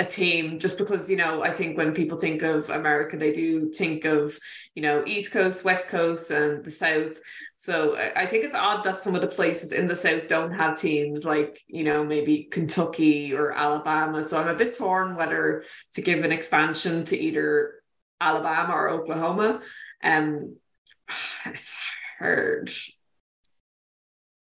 a 0.00 0.04
team 0.04 0.58
just 0.58 0.78
because 0.78 1.10
you 1.10 1.16
know 1.16 1.42
I 1.42 1.52
think 1.52 1.76
when 1.76 1.92
people 1.92 2.18
think 2.18 2.40
of 2.40 2.70
America 2.70 3.18
they 3.18 3.32
do 3.32 3.70
think 3.70 4.06
of 4.06 4.36
you 4.74 4.82
know 4.82 5.04
East 5.06 5.30
Coast, 5.30 5.62
West 5.62 5.88
Coast, 5.88 6.30
and 6.30 6.64
the 6.64 6.70
South. 6.70 7.20
So 7.56 7.96
I 8.16 8.26
think 8.26 8.44
it's 8.44 8.54
odd 8.54 8.82
that 8.84 9.02
some 9.02 9.14
of 9.14 9.20
the 9.20 9.26
places 9.26 9.72
in 9.72 9.86
the 9.86 9.94
South 9.94 10.26
don't 10.26 10.52
have 10.52 10.80
teams 10.80 11.26
like 11.26 11.60
you 11.68 11.84
know 11.84 12.02
maybe 12.02 12.44
Kentucky 12.44 13.34
or 13.34 13.52
Alabama. 13.52 14.22
So 14.22 14.40
I'm 14.40 14.48
a 14.48 14.54
bit 14.54 14.76
torn 14.76 15.16
whether 15.16 15.64
to 15.94 16.00
give 16.00 16.24
an 16.24 16.32
expansion 16.32 17.04
to 17.04 17.18
either 17.18 17.74
Alabama 18.22 18.72
or 18.72 18.88
Oklahoma. 18.88 19.60
Um, 20.02 20.56
it's 21.44 21.76
hard. 22.18 22.70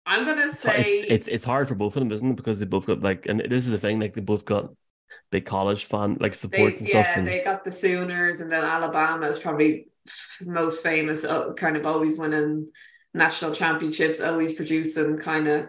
I'm 0.07 0.25
gonna 0.25 0.49
say 0.49 0.81
it's, 0.81 1.09
it's 1.09 1.27
it's 1.27 1.43
hard 1.43 1.67
for 1.67 1.75
both 1.75 1.95
of 1.95 1.99
them, 2.01 2.11
isn't 2.11 2.31
it? 2.31 2.35
Because 2.37 2.59
they 2.59 2.65
both 2.65 2.87
got 2.87 3.01
like, 3.01 3.27
and 3.27 3.39
this 3.39 3.65
is 3.65 3.69
the 3.69 3.77
thing, 3.77 3.99
like 3.99 4.15
they 4.15 4.21
both 4.21 4.45
got 4.45 4.73
big 5.31 5.45
college 5.45 5.85
fan 5.85 6.17
like 6.19 6.31
they, 6.33 6.37
support 6.37 6.77
and 6.77 6.87
yeah. 6.87 7.17
And 7.17 7.27
they 7.27 7.43
got 7.43 7.63
the 7.63 7.71
Sooners, 7.71 8.41
and 8.41 8.51
then 8.51 8.63
Alabama 8.63 9.27
is 9.27 9.39
probably 9.39 9.87
most 10.41 10.83
famous, 10.83 11.23
uh, 11.23 11.53
kind 11.53 11.77
of 11.77 11.85
always 11.85 12.17
winning 12.17 12.69
national 13.13 13.51
championships, 13.51 14.21
always 14.21 14.53
producing 14.53 15.17
kind 15.17 15.47
of. 15.47 15.67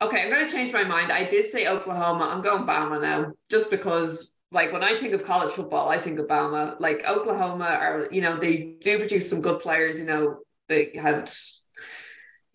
Okay, 0.00 0.22
I'm 0.22 0.30
going 0.30 0.46
to 0.46 0.52
change 0.52 0.72
my 0.72 0.84
mind. 0.84 1.10
I 1.10 1.24
did 1.24 1.50
say 1.50 1.66
Oklahoma. 1.66 2.24
I'm 2.24 2.42
going 2.42 2.64
Bama 2.64 3.00
now, 3.00 3.32
just 3.50 3.70
because. 3.70 4.32
Like 4.52 4.72
when 4.72 4.84
I 4.84 4.96
think 4.96 5.12
of 5.12 5.24
college 5.24 5.50
football, 5.50 5.88
I 5.88 5.98
think 5.98 6.20
of 6.20 6.28
Bama. 6.28 6.78
Like 6.78 7.04
Oklahoma 7.04 7.64
are, 7.64 8.06
you 8.12 8.22
know, 8.22 8.38
they 8.38 8.76
do 8.80 8.96
produce 8.96 9.28
some 9.28 9.40
good 9.42 9.58
players. 9.58 9.98
You 9.98 10.06
know, 10.06 10.38
they 10.68 10.92
had, 10.94 11.28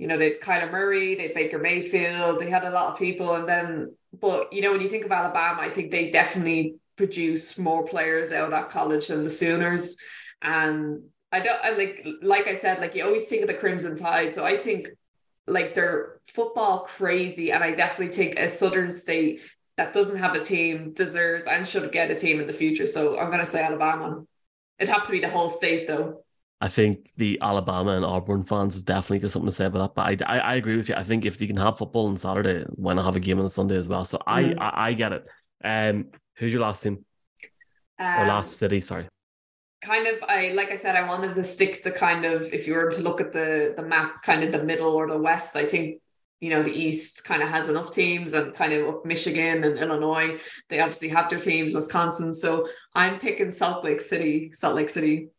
you 0.02 0.08
know, 0.08 0.18
they 0.18 0.32
had 0.32 0.42
Kyler 0.42 0.72
Murray, 0.72 1.14
they 1.14 1.28
had 1.28 1.36
Baker 1.36 1.60
Mayfield, 1.60 2.42
they 2.42 2.50
had 2.50 2.66
a 2.66 2.72
lot 2.72 2.92
of 2.92 2.98
people, 2.98 3.36
and 3.36 3.48
then 3.48 3.96
but 4.20 4.52
you 4.52 4.64
know, 4.64 4.72
when 4.72 4.82
you 4.82 4.90
think 4.90 5.06
of 5.06 5.12
Alabama, 5.12 5.62
I 5.62 5.70
think 5.70 5.92
they 5.92 6.10
definitely 6.10 6.78
produce 6.98 7.56
more 7.56 7.86
players 7.86 8.32
out 8.32 8.46
of 8.46 8.50
that 8.50 8.70
college 8.70 9.10
than 9.10 9.24
the 9.24 9.30
Sooners. 9.30 9.98
And 10.42 11.04
I 11.32 11.40
don't 11.42 11.64
I 11.64 11.70
like 11.74 12.08
like 12.24 12.48
I 12.48 12.56
said, 12.56 12.80
like 12.80 12.96
you 12.96 13.06
always 13.06 13.28
think 13.28 13.44
of 13.44 13.48
the 13.48 13.54
Crimson 13.54 13.96
Tide. 13.96 14.34
So 14.34 14.44
I 14.44 14.58
think 14.58 14.90
like 15.46 15.76
they're 15.76 16.20
football 16.26 16.80
crazy. 16.80 17.52
And 17.52 17.64
I 17.64 17.72
definitely 17.76 18.16
think 18.16 18.40
a 18.40 18.48
southern 18.48 18.94
state 18.94 19.42
that 19.78 19.94
doesn't 19.94 20.18
have 20.18 20.34
a 20.34 20.44
team 20.44 20.94
deserves 20.94 21.46
and 21.46 21.68
should 21.68 21.92
get 21.92 22.10
a 22.10 22.16
team 22.16 22.42
in 22.42 22.48
the 22.48 22.54
future. 22.54 22.88
So 22.88 23.20
I'm 23.20 23.30
gonna 23.30 23.46
say 23.46 23.62
Alabama. 23.62 24.24
It'd 24.80 24.92
have 24.92 25.06
to 25.06 25.12
be 25.12 25.20
the 25.20 25.30
whole 25.30 25.52
state 25.52 25.86
though. 25.86 26.24
I 26.62 26.68
think 26.70 27.12
the 27.18 27.40
Alabama 27.42 27.92
and 27.98 28.06
Auburn 28.06 28.44
fans 28.44 28.76
have 28.76 28.86
definitely 28.86 29.20
got 29.20 29.32
something 29.32 29.50
to 29.50 29.56
say 29.56 29.66
about 29.66 29.96
that. 29.96 30.18
But 30.18 30.22
I, 30.30 30.38
I, 30.38 30.40
I 30.40 30.56
agree 30.56 30.78
with 30.78 30.90
you. 30.90 30.96
I 30.96 31.04
think 31.04 31.26
if 31.26 31.42
you 31.42 31.48
can 31.48 31.58
have 31.58 31.78
football 31.80 32.08
on 32.08 32.18
Saturday, 32.18 32.66
why 32.70 32.94
not 32.94 33.06
have 33.06 33.16
a 33.16 33.20
game 33.20 33.40
on 33.40 33.50
Sunday 33.50 33.78
as 33.78 33.88
well? 33.88 34.06
So 34.06 34.20
I, 34.28 34.44
Mm. 34.44 34.58
I, 34.60 34.90
I 34.90 34.94
get 34.94 35.14
it. 35.14 35.28
Um, 35.64 36.08
who's 36.38 36.54
your 36.54 36.62
last 36.62 36.84
team 36.84 37.06
or 38.14 38.26
Um, 38.26 38.28
last 38.28 38.58
city? 38.58 38.82
Sorry. 38.82 39.08
kind 39.84 40.08
of 40.08 40.24
I 40.28 40.50
like 40.50 40.70
I 40.70 40.76
said 40.76 40.96
I 40.96 41.08
wanted 41.08 41.34
to 41.36 41.44
stick 41.44 41.84
to 41.84 41.92
kind 41.92 42.26
of 42.26 42.54
if 42.54 42.68
you 42.68 42.74
were 42.76 42.92
to 42.92 43.02
look 43.02 43.20
at 43.22 43.34
the 43.34 43.74
the 43.76 43.82
map 43.84 44.22
kind 44.24 44.44
of 44.44 44.52
the 44.52 44.64
middle 44.64 44.94
or 44.94 45.08
the 45.08 45.18
west 45.18 45.56
I 45.56 45.66
think 45.68 46.02
you 46.40 46.50
know 46.52 46.64
the 46.64 46.70
east 46.72 47.24
kind 47.24 47.42
of 47.42 47.50
has 47.50 47.68
enough 47.70 47.92
teams 47.92 48.34
and 48.34 48.54
kind 48.54 48.74
of 48.74 48.88
up 48.90 49.06
Michigan 49.06 49.64
and 49.64 49.78
Illinois 49.80 50.40
they 50.70 50.80
obviously 50.80 51.10
have 51.10 51.30
their 51.30 51.40
teams 51.40 51.74
Wisconsin 51.74 52.34
so 52.34 52.68
I'm 52.94 53.20
picking 53.20 53.52
Salt 53.52 53.84
Lake 53.84 54.02
City 54.02 54.52
Salt 54.54 54.76
Lake 54.76 54.90
City 54.90 55.30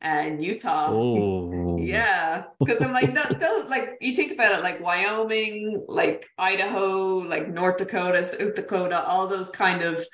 and 0.00 0.42
Utah. 0.42 0.88
Oh, 0.90 1.78
yeah, 1.78 2.44
because 2.58 2.82
I'm 2.82 2.92
like 2.92 3.14
th- 3.14 3.38
those 3.40 3.66
like 3.66 3.98
you 4.00 4.14
think 4.14 4.32
about 4.32 4.52
it, 4.52 4.62
like 4.62 4.80
Wyoming, 4.80 5.84
like 5.88 6.26
Idaho, 6.38 7.18
like 7.18 7.48
North 7.48 7.78
Dakota, 7.78 8.24
South 8.24 8.54
Dakota, 8.54 9.02
all 9.02 9.28
those 9.28 9.50
kind 9.50 9.82
of 9.82 10.04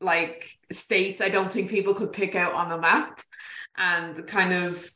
like 0.00 0.48
states. 0.72 1.20
I 1.20 1.28
don't 1.28 1.52
think 1.52 1.70
people 1.70 1.94
could 1.94 2.12
pick 2.12 2.34
out 2.34 2.54
on 2.54 2.68
the 2.68 2.78
map, 2.78 3.20
and 3.76 4.26
kind 4.26 4.52
of 4.52 4.90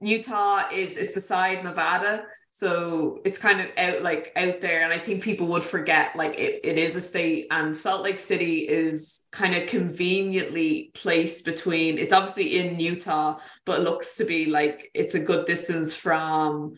Utah 0.00 0.70
is 0.72 0.96
is 0.96 1.12
beside 1.12 1.64
Nevada, 1.64 2.24
so 2.58 3.20
it's 3.24 3.38
kind 3.38 3.60
of 3.60 3.66
out 3.78 4.02
like 4.02 4.32
out 4.34 4.60
there, 4.60 4.82
and 4.82 4.92
I 4.92 4.98
think 4.98 5.22
people 5.22 5.46
would 5.46 5.62
forget 5.62 6.16
like 6.16 6.34
it, 6.36 6.60
it 6.64 6.76
is 6.76 6.96
a 6.96 7.00
state, 7.00 7.46
and 7.52 7.76
Salt 7.76 8.02
Lake 8.02 8.18
City 8.18 8.66
is 8.68 9.20
kind 9.30 9.54
of 9.54 9.68
conveniently 9.68 10.90
placed 10.92 11.44
between. 11.44 11.98
It's 11.98 12.12
obviously 12.12 12.58
in 12.58 12.80
Utah, 12.80 13.38
but 13.64 13.82
looks 13.82 14.16
to 14.16 14.24
be 14.24 14.46
like 14.46 14.90
it's 14.92 15.14
a 15.14 15.20
good 15.20 15.46
distance 15.46 15.94
from 15.94 16.74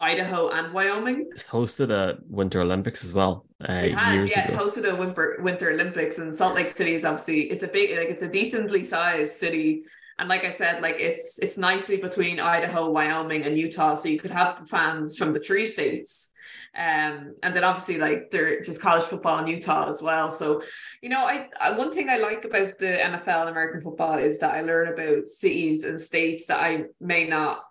Idaho 0.00 0.48
and 0.48 0.72
Wyoming. 0.72 1.28
it's 1.32 1.46
hosted 1.46 1.90
a 1.90 2.18
Winter 2.26 2.62
Olympics 2.62 3.04
as 3.04 3.12
well. 3.12 3.44
Uh, 3.68 3.72
It 3.74 3.92
has, 3.92 4.30
yeah, 4.30 4.46
ago. 4.48 4.64
it's 4.64 4.76
hosted 4.78 4.90
a 4.90 4.96
winter 4.96 5.36
Winter 5.42 5.70
Olympics, 5.70 6.16
and 6.18 6.34
Salt 6.34 6.54
Lake 6.54 6.70
City 6.70 6.94
is 6.94 7.04
obviously 7.04 7.42
it's 7.50 7.62
a 7.62 7.68
big 7.68 7.90
like 7.98 8.08
it's 8.08 8.22
a 8.22 8.28
decently 8.28 8.84
sized 8.84 9.36
city, 9.36 9.82
And 10.20 10.28
like 10.28 10.44
I 10.44 10.50
said, 10.50 10.82
like 10.82 10.96
it's 10.98 11.38
it's 11.38 11.56
nicely 11.56 11.96
between 11.96 12.38
Idaho, 12.38 12.90
Wyoming, 12.90 13.44
and 13.44 13.56
Utah. 13.56 13.94
So 13.94 14.10
you 14.10 14.18
could 14.18 14.30
have 14.30 14.60
the 14.60 14.66
fans 14.66 15.16
from 15.16 15.32
the 15.32 15.40
three 15.40 15.64
states. 15.64 16.32
Um, 16.76 17.36
and 17.42 17.56
then 17.56 17.64
obviously 17.64 17.96
like 17.96 18.30
there, 18.30 18.60
there's 18.62 18.76
college 18.76 19.04
football 19.04 19.38
in 19.38 19.46
Utah 19.46 19.88
as 19.88 20.02
well. 20.02 20.28
So, 20.28 20.62
you 21.00 21.08
know, 21.08 21.24
I, 21.24 21.48
I 21.58 21.70
one 21.70 21.90
thing 21.90 22.10
I 22.10 22.18
like 22.18 22.44
about 22.44 22.78
the 22.78 22.98
NFL 23.02 23.40
and 23.40 23.48
American 23.48 23.80
football 23.80 24.18
is 24.18 24.38
that 24.40 24.52
I 24.52 24.60
learn 24.60 24.92
about 24.92 25.26
cities 25.26 25.84
and 25.84 25.98
states 25.98 26.46
that 26.46 26.60
I 26.60 26.84
may 27.00 27.26
not 27.26 27.62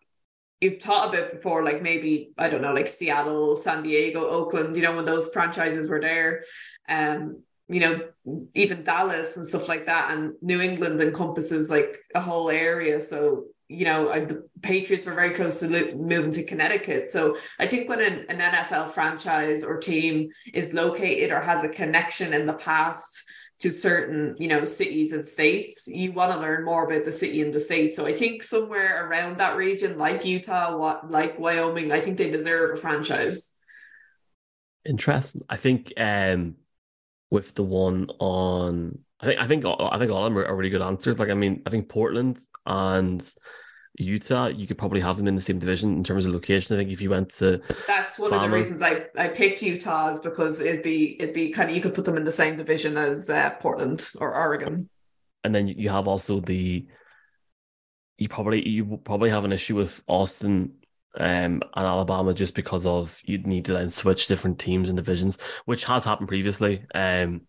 you've 0.59 0.81
thought 0.81 1.13
about 1.13 1.31
before, 1.31 1.63
like 1.63 1.83
maybe 1.83 2.31
I 2.35 2.49
don't 2.49 2.63
know, 2.63 2.73
like 2.73 2.87
Seattle, 2.87 3.57
San 3.57 3.83
Diego, 3.83 4.27
Oakland. 4.27 4.75
You 4.75 4.81
know, 4.81 4.95
when 4.95 5.05
those 5.05 5.29
franchises 5.29 5.87
were 5.87 6.01
there, 6.01 6.45
um, 6.89 7.43
you 7.69 7.79
know, 7.79 7.99
even 8.55 8.83
Dallas 8.83 9.37
and 9.37 9.45
stuff 9.45 9.67
like 9.67 9.85
that, 9.85 10.11
and 10.11 10.33
New 10.41 10.59
England 10.59 11.01
encompasses 11.01 11.69
like 11.69 11.99
a 12.15 12.21
whole 12.21 12.49
area. 12.49 12.99
So 12.99 13.45
you 13.71 13.85
know, 13.85 14.09
I, 14.09 14.25
the 14.25 14.49
Patriots 14.63 15.05
were 15.05 15.13
very 15.13 15.29
close 15.29 15.59
to 15.59 15.69
lo- 15.69 15.95
moving 15.95 16.31
to 16.31 16.43
Connecticut. 16.43 17.07
So 17.07 17.37
I 17.59 17.67
think 17.67 17.87
when 17.87 18.01
an, 18.01 18.25
an 18.27 18.39
NFL 18.39 18.89
franchise 18.89 19.63
or 19.63 19.77
team 19.77 20.29
is 20.55 20.73
located 20.73 21.31
or 21.31 21.39
has 21.39 21.63
a 21.63 21.69
connection 21.69 22.33
in 22.33 22.47
the 22.47 22.53
past 22.53 23.23
to 23.59 23.71
certain 23.71 24.35
you 24.39 24.47
know 24.47 24.63
cities 24.63 25.11
and 25.11 25.27
states 25.27 25.85
you 25.87 26.13
want 26.13 26.31
to 26.31 26.39
learn 26.39 26.63
more 26.63 26.85
about 26.85 27.03
the 27.03 27.11
city 27.11 27.41
and 27.41 27.53
the 27.53 27.59
state 27.59 27.93
so 27.93 28.05
i 28.05 28.15
think 28.15 28.41
somewhere 28.41 29.05
around 29.05 29.37
that 29.37 29.57
region 29.57 29.97
like 29.97 30.23
utah 30.23 30.75
what 30.77 31.11
like 31.11 31.37
wyoming 31.37 31.91
i 31.91 31.99
think 31.99 32.17
they 32.17 32.29
deserve 32.29 32.77
a 32.77 32.81
franchise 32.81 33.51
interesting 34.85 35.41
i 35.49 35.57
think 35.57 35.91
um 35.97 36.55
with 37.31 37.53
the 37.55 37.63
one 37.63 38.07
on 38.19 38.97
i 39.19 39.25
think 39.25 39.39
i 39.39 39.47
think 39.47 39.65
i 39.65 39.99
think 39.99 40.11
all 40.11 40.25
of 40.25 40.33
them 40.33 40.37
are, 40.37 40.55
really 40.55 40.69
good 40.69 40.81
answers 40.81 41.19
like 41.19 41.29
i 41.29 41.33
mean 41.33 41.61
i 41.65 41.69
think 41.69 41.89
portland 41.89 42.39
and 42.65 43.33
Utah, 43.99 44.47
you 44.47 44.65
could 44.65 44.77
probably 44.77 45.01
have 45.01 45.17
them 45.17 45.27
in 45.27 45.35
the 45.35 45.41
same 45.41 45.59
division 45.59 45.93
in 45.93 46.03
terms 46.05 46.25
of 46.25 46.31
location. 46.31 46.75
I 46.75 46.79
think 46.79 46.91
if 46.91 47.01
you 47.01 47.09
went 47.09 47.29
to 47.31 47.61
that's 47.85 48.17
one 48.17 48.31
Bama, 48.31 48.45
of 48.45 48.51
the 48.51 48.55
reasons 48.55 48.81
I, 48.81 49.07
I 49.17 49.27
picked 49.27 49.61
Utah 49.61 50.09
is 50.09 50.19
because 50.19 50.61
it'd 50.61 50.83
be 50.83 51.17
it'd 51.19 51.33
be 51.33 51.49
kind 51.49 51.69
of 51.69 51.75
you 51.75 51.81
could 51.81 51.93
put 51.93 52.05
them 52.05 52.15
in 52.15 52.23
the 52.23 52.31
same 52.31 52.55
division 52.55 52.95
as 52.95 53.29
uh, 53.29 53.49
Portland 53.59 54.09
or 54.15 54.33
Oregon. 54.33 54.89
And 55.43 55.53
then 55.53 55.67
you 55.67 55.89
have 55.89 56.07
also 56.07 56.39
the 56.39 56.87
you 58.17 58.29
probably 58.29 58.67
you 58.67 59.01
probably 59.03 59.31
have 59.31 59.43
an 59.43 59.51
issue 59.51 59.75
with 59.75 60.01
Austin 60.07 60.73
um, 61.17 61.25
and 61.25 61.63
Alabama 61.75 62.33
just 62.33 62.55
because 62.55 62.85
of 62.85 63.19
you'd 63.23 63.47
need 63.47 63.65
to 63.65 63.73
then 63.73 63.89
switch 63.89 64.27
different 64.27 64.59
teams 64.59 64.89
and 64.89 64.97
divisions, 64.97 65.37
which 65.65 65.83
has 65.85 66.05
happened 66.05 66.27
previously. 66.27 66.85
Um, 66.93 67.41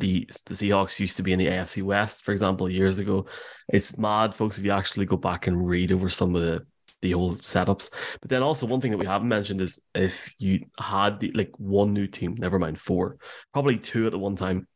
the 0.00 0.28
the 0.46 0.54
Seahawks 0.54 0.98
used 0.98 1.16
to 1.16 1.22
be 1.22 1.32
in 1.32 1.38
the 1.38 1.48
AFC 1.48 1.82
West, 1.82 2.22
for 2.24 2.32
example, 2.32 2.68
years 2.68 2.98
ago. 2.98 3.26
It's 3.68 3.96
mad, 3.98 4.34
folks, 4.34 4.58
if 4.58 4.64
you 4.64 4.72
actually 4.72 5.06
go 5.06 5.16
back 5.16 5.46
and 5.46 5.66
read 5.66 5.92
over 5.92 6.08
some 6.08 6.34
of 6.34 6.42
the 6.42 6.66
the 7.02 7.14
old 7.14 7.38
setups. 7.38 7.90
But 8.20 8.30
then 8.30 8.42
also 8.42 8.66
one 8.66 8.80
thing 8.80 8.92
that 8.92 8.98
we 8.98 9.06
haven't 9.06 9.28
mentioned 9.28 9.60
is 9.60 9.80
if 9.94 10.32
you 10.38 10.66
had 10.78 11.18
the, 11.20 11.32
like 11.32 11.50
one 11.58 11.92
new 11.92 12.06
team, 12.06 12.36
never 12.38 12.58
mind 12.58 12.78
four, 12.78 13.16
probably 13.52 13.76
two 13.76 14.06
at 14.06 14.12
the 14.12 14.18
one 14.18 14.36
time, 14.36 14.68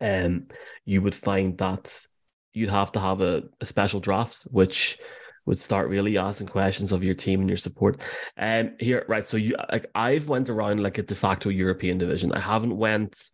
um, 0.00 0.46
you 0.84 1.02
would 1.02 1.14
find 1.14 1.58
that 1.58 2.06
you'd 2.52 2.70
have 2.70 2.92
to 2.92 3.00
have 3.00 3.20
a, 3.20 3.42
a 3.60 3.66
special 3.66 4.00
draft, 4.00 4.42
which 4.44 4.98
would 5.46 5.58
start 5.58 5.88
really 5.88 6.18
asking 6.18 6.48
questions 6.48 6.92
of 6.92 7.04
your 7.04 7.14
team 7.14 7.40
and 7.40 7.48
your 7.48 7.56
support. 7.56 8.00
Um, 8.36 8.72
here, 8.78 9.04
right. 9.08 9.26
So 9.26 9.36
you 9.36 9.56
like 9.70 9.86
I've 9.94 10.28
went 10.28 10.50
around 10.50 10.82
like 10.82 10.98
a 10.98 11.02
de 11.02 11.14
facto 11.14 11.48
European 11.48 11.98
division. 11.98 12.32
I 12.32 12.40
haven't 12.40 12.76
went 12.76 13.30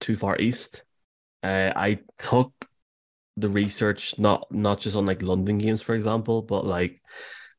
too 0.00 0.16
far 0.16 0.38
east. 0.38 0.84
Uh, 1.42 1.72
I 1.74 1.98
took 2.18 2.52
the 3.36 3.48
research 3.48 4.18
not 4.18 4.46
not 4.50 4.80
just 4.80 4.96
on 4.96 5.06
like 5.06 5.22
London 5.22 5.58
games, 5.58 5.82
for 5.82 5.94
example, 5.94 6.42
but 6.42 6.64
like 6.64 7.02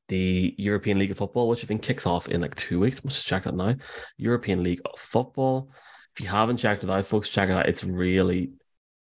the 0.07 0.55
European 0.57 0.99
League 0.99 1.11
of 1.11 1.17
Football, 1.17 1.47
which 1.47 1.63
I 1.63 1.67
think 1.67 1.81
kicks 1.81 2.05
off 2.05 2.27
in 2.27 2.41
like 2.41 2.55
two 2.55 2.79
weeks. 2.79 3.03
Let's 3.03 3.23
check 3.23 3.45
it 3.45 3.53
now. 3.53 3.75
European 4.17 4.63
League 4.63 4.81
of 4.85 4.99
Football. 4.99 5.69
If 6.13 6.21
you 6.21 6.27
haven't 6.29 6.57
checked 6.57 6.83
it 6.83 6.89
out, 6.89 7.05
folks, 7.05 7.29
check 7.29 7.49
it 7.49 7.53
out. 7.53 7.69
It's 7.69 7.83
really, 7.83 8.51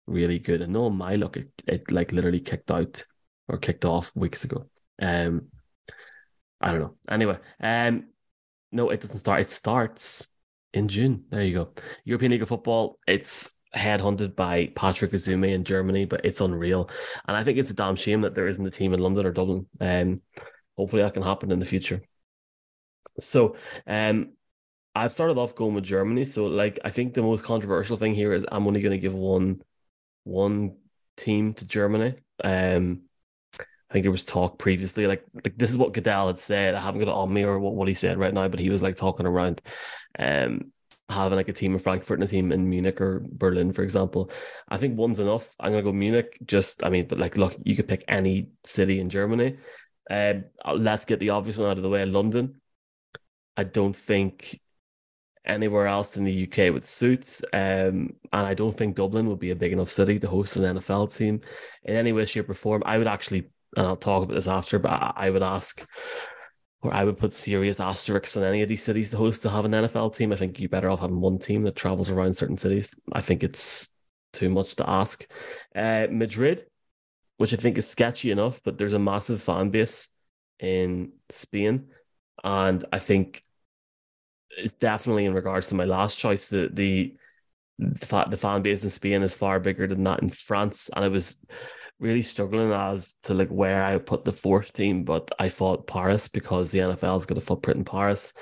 really 0.06 0.40
good. 0.40 0.62
And 0.62 0.74
no, 0.74 0.90
my 0.90 1.16
look, 1.16 1.38
it, 1.38 1.50
it 1.66 1.92
like 1.92 2.12
literally 2.12 2.42
kicked 2.42 2.72
out 2.72 3.06
or 3.48 3.58
kicked 3.58 3.86
off 3.86 4.12
weeks 4.16 4.44
ago. 4.44 4.66
Um, 5.02 5.48
I 6.60 6.72
don't 6.72 6.82
know. 6.82 6.96
Anyway, 7.10 7.38
um, 7.62 8.08
no, 8.72 8.90
it 8.90 9.02
doesn't 9.02 9.20
start. 9.20 9.42
It 9.42 9.50
starts 9.50 10.28
in 10.74 10.88
June. 10.88 11.26
There 11.30 11.44
you 11.44 11.54
go. 11.54 11.70
European 12.04 12.32
League 12.32 12.42
of 12.42 12.50
Football. 12.50 13.00
It's 13.08 13.52
headhunted 13.76 14.36
by 14.36 14.72
Patrick 14.76 15.12
Esume 15.12 15.52
in 15.52 15.64
Germany, 15.64 16.06
but 16.06 16.26
it's 16.26 16.42
unreal. 16.42 16.90
And 17.28 17.38
I 17.38 17.44
think 17.44 17.58
it's 17.58 17.70
a 17.70 17.76
damn 17.76 17.96
shame 17.96 18.22
that 18.22 18.36
there 18.36 18.48
isn't 18.48 18.66
a 18.66 18.72
team 18.72 18.94
in 18.94 19.00
London 19.00 19.26
or 19.26 19.32
Dublin. 19.32 19.68
Um, 19.80 20.22
hopefully 20.76 21.02
that 21.02 21.14
can 21.14 21.24
happen 21.24 21.52
in 21.52 21.60
the 21.60 21.66
future. 21.66 22.02
So, 23.20 23.56
um, 23.86 24.34
I've 24.96 25.14
started 25.14 25.38
off 25.38 25.56
going 25.56 25.76
with 25.76 25.84
Germany. 25.84 26.26
So, 26.26 26.48
like, 26.48 26.80
I 26.84 26.90
think 26.90 27.14
the 27.14 27.22
most 27.22 27.44
controversial 27.44 27.98
thing 27.98 28.16
here 28.16 28.34
is 28.34 28.46
I'm 28.52 28.66
only 28.66 28.82
going 28.82 28.94
to 28.94 28.98
give 28.98 29.14
one, 29.14 29.62
one 30.24 30.78
team 31.18 31.54
to 31.56 31.68
Germany. 31.68 32.16
Um, 32.44 33.04
I 33.89 33.93
think 33.93 34.04
there 34.04 34.12
was 34.12 34.26
talk 34.26 34.58
previously, 34.58 35.08
like 35.08 35.23
like 35.43 35.58
this 35.58 35.69
is 35.69 35.78
what 35.78 35.93
Goodell 35.93 36.28
had 36.28 36.39
said. 36.39 36.76
I 36.76 36.82
haven't 36.82 37.00
got 37.00 37.10
it 37.10 37.15
on 37.15 37.34
me 37.34 37.43
or 37.43 37.60
what, 37.60 37.73
what 37.73 37.88
he 37.88 37.93
said 37.93 38.17
right 38.17 38.34
now, 38.34 38.47
but 38.47 38.60
he 38.60 38.69
was 38.69 38.82
like 38.82 38.95
talking 38.95 39.26
around 39.26 39.62
um 40.19 40.71
having 41.10 41.38
like 41.38 41.47
a 41.47 41.54
team 41.54 41.73
in 41.73 41.80
Frankfurt 41.80 42.19
and 42.19 42.28
a 42.28 42.28
team 42.28 42.52
in 42.52 42.69
Munich 42.69 43.00
or 43.00 43.23
Berlin, 43.32 43.71
for 43.71 43.84
example. 43.84 44.30
I 44.67 44.78
think 44.78 44.97
one's 44.97 45.19
enough. 45.19 45.56
I'm 45.60 45.71
gonna 45.71 45.84
go 45.84 45.93
Munich. 45.93 46.38
Just 46.45 46.86
I 46.86 46.89
mean, 46.89 47.08
but 47.08 47.19
like 47.19 47.38
look, 47.38 47.56
you 47.63 47.76
could 47.76 47.88
pick 47.88 48.04
any 48.08 48.50
city 48.63 49.00
in 49.00 49.10
Germany. 49.10 49.58
Um, 50.10 50.45
let's 50.76 51.06
get 51.06 51.19
the 51.19 51.32
obvious 51.32 51.58
one 51.58 51.69
out 51.69 51.78
of 51.78 51.84
the 51.84 51.89
way. 51.89 52.06
London. 52.06 52.62
I 53.56 53.63
don't 53.63 53.95
think 53.95 54.60
anywhere 55.45 55.88
else 55.88 56.17
in 56.17 56.26
the 56.26 56.43
UK 56.43 56.73
would 56.73 56.84
suit. 56.84 57.41
Um, 57.54 58.13
and 58.32 58.45
I 58.45 58.54
don't 58.54 58.78
think 58.78 58.95
Dublin 58.95 59.28
would 59.28 59.39
be 59.39 59.52
a 59.52 59.56
big 59.56 59.73
enough 59.73 59.89
city 59.89 60.19
to 60.19 60.28
host 60.28 60.58
an 60.58 60.78
NFL 60.78 61.15
team 61.15 61.41
in 61.84 61.95
any 61.95 62.12
way, 62.12 62.26
shape, 62.26 62.50
or 62.50 62.54
form. 62.54 62.84
I 62.86 62.97
would 62.97 63.08
actually 63.08 63.50
and 63.78 63.86
I'll 63.86 63.96
talk 63.96 64.24
about 64.24 64.36
this 64.36 64.48
after, 64.48 64.80
but 64.80 65.13
I 65.16 65.30
would 65.30 65.44
ask, 65.44 65.88
or 66.82 66.94
I 66.94 67.04
would 67.04 67.18
put 67.18 67.32
serious 67.32 67.80
asterisks 67.80 68.36
on 68.36 68.44
any 68.44 68.62
of 68.62 68.70
these 68.70 68.84
cities 68.84 69.12
to 69.12 69.18
host 69.18 69.44
to 69.44 69.50
have 69.50 69.66
an 69.66 69.72
NFL 69.72 70.16
team. 70.16 70.34
I 70.34 70.36
think 70.36 70.60
you're 70.60 70.70
better 70.70 70.90
off 70.90 71.00
having 71.00 71.22
one 71.22 71.38
team 71.38 71.63
that 71.63 71.76
travels 71.76 72.10
around 72.10 72.36
certain 72.36 72.58
cities. 72.58 72.94
I 73.13 73.22
think 73.22 73.44
it's 73.44 73.90
too 74.34 74.50
much 74.50 74.76
to 74.78 74.90
ask. 74.90 75.28
Uh, 75.76 76.08
Madrid, 76.10 76.66
which 77.38 77.54
I 77.54 77.58
think 77.58 77.78
is 77.78 77.88
sketchy 77.88 78.32
enough, 78.32 78.62
but 78.63 78.78
there's 78.78 78.94
a 78.94 79.00
massive 79.00 79.42
fan 79.42 79.70
base 79.70 80.10
in 80.60 81.12
Spain. 81.30 81.90
And 82.44 82.84
I 82.92 83.00
think 83.00 83.44
it's 84.58 84.74
definitely 84.74 85.26
in 85.26 85.34
regards 85.34 85.68
to 85.68 85.76
my 85.76 85.86
last 85.86 86.18
choice, 86.18 86.50
the 86.50 86.70
the 86.72 87.16
the, 87.80 88.26
the 88.30 88.38
fan 88.38 88.63
base 88.63 88.84
in 88.84 88.90
Spain 88.90 89.22
is 89.22 89.36
far 89.36 89.60
bigger 89.60 89.86
than 89.86 90.04
that 90.04 90.24
in 90.24 90.30
France. 90.30 90.90
And 90.96 91.06
it 91.06 91.12
was 91.12 91.38
really 92.00 92.22
struggling 92.22 92.72
as 92.72 93.16
to 93.24 93.34
like 93.34 93.50
where 93.50 93.84
I 93.84 93.98
put 93.98 94.24
the 94.24 94.32
fourth 94.32 94.74
team, 94.74 95.04
but 95.04 95.30
I 95.40 95.50
thought 95.50 95.88
Paris 95.88 96.28
because 96.28 96.72
the 96.72 96.80
NFL's 96.80 97.26
got 97.26 97.38
a 97.38 97.42
footprint 97.42 97.80
in 97.80 97.86
Paris. 97.86 98.34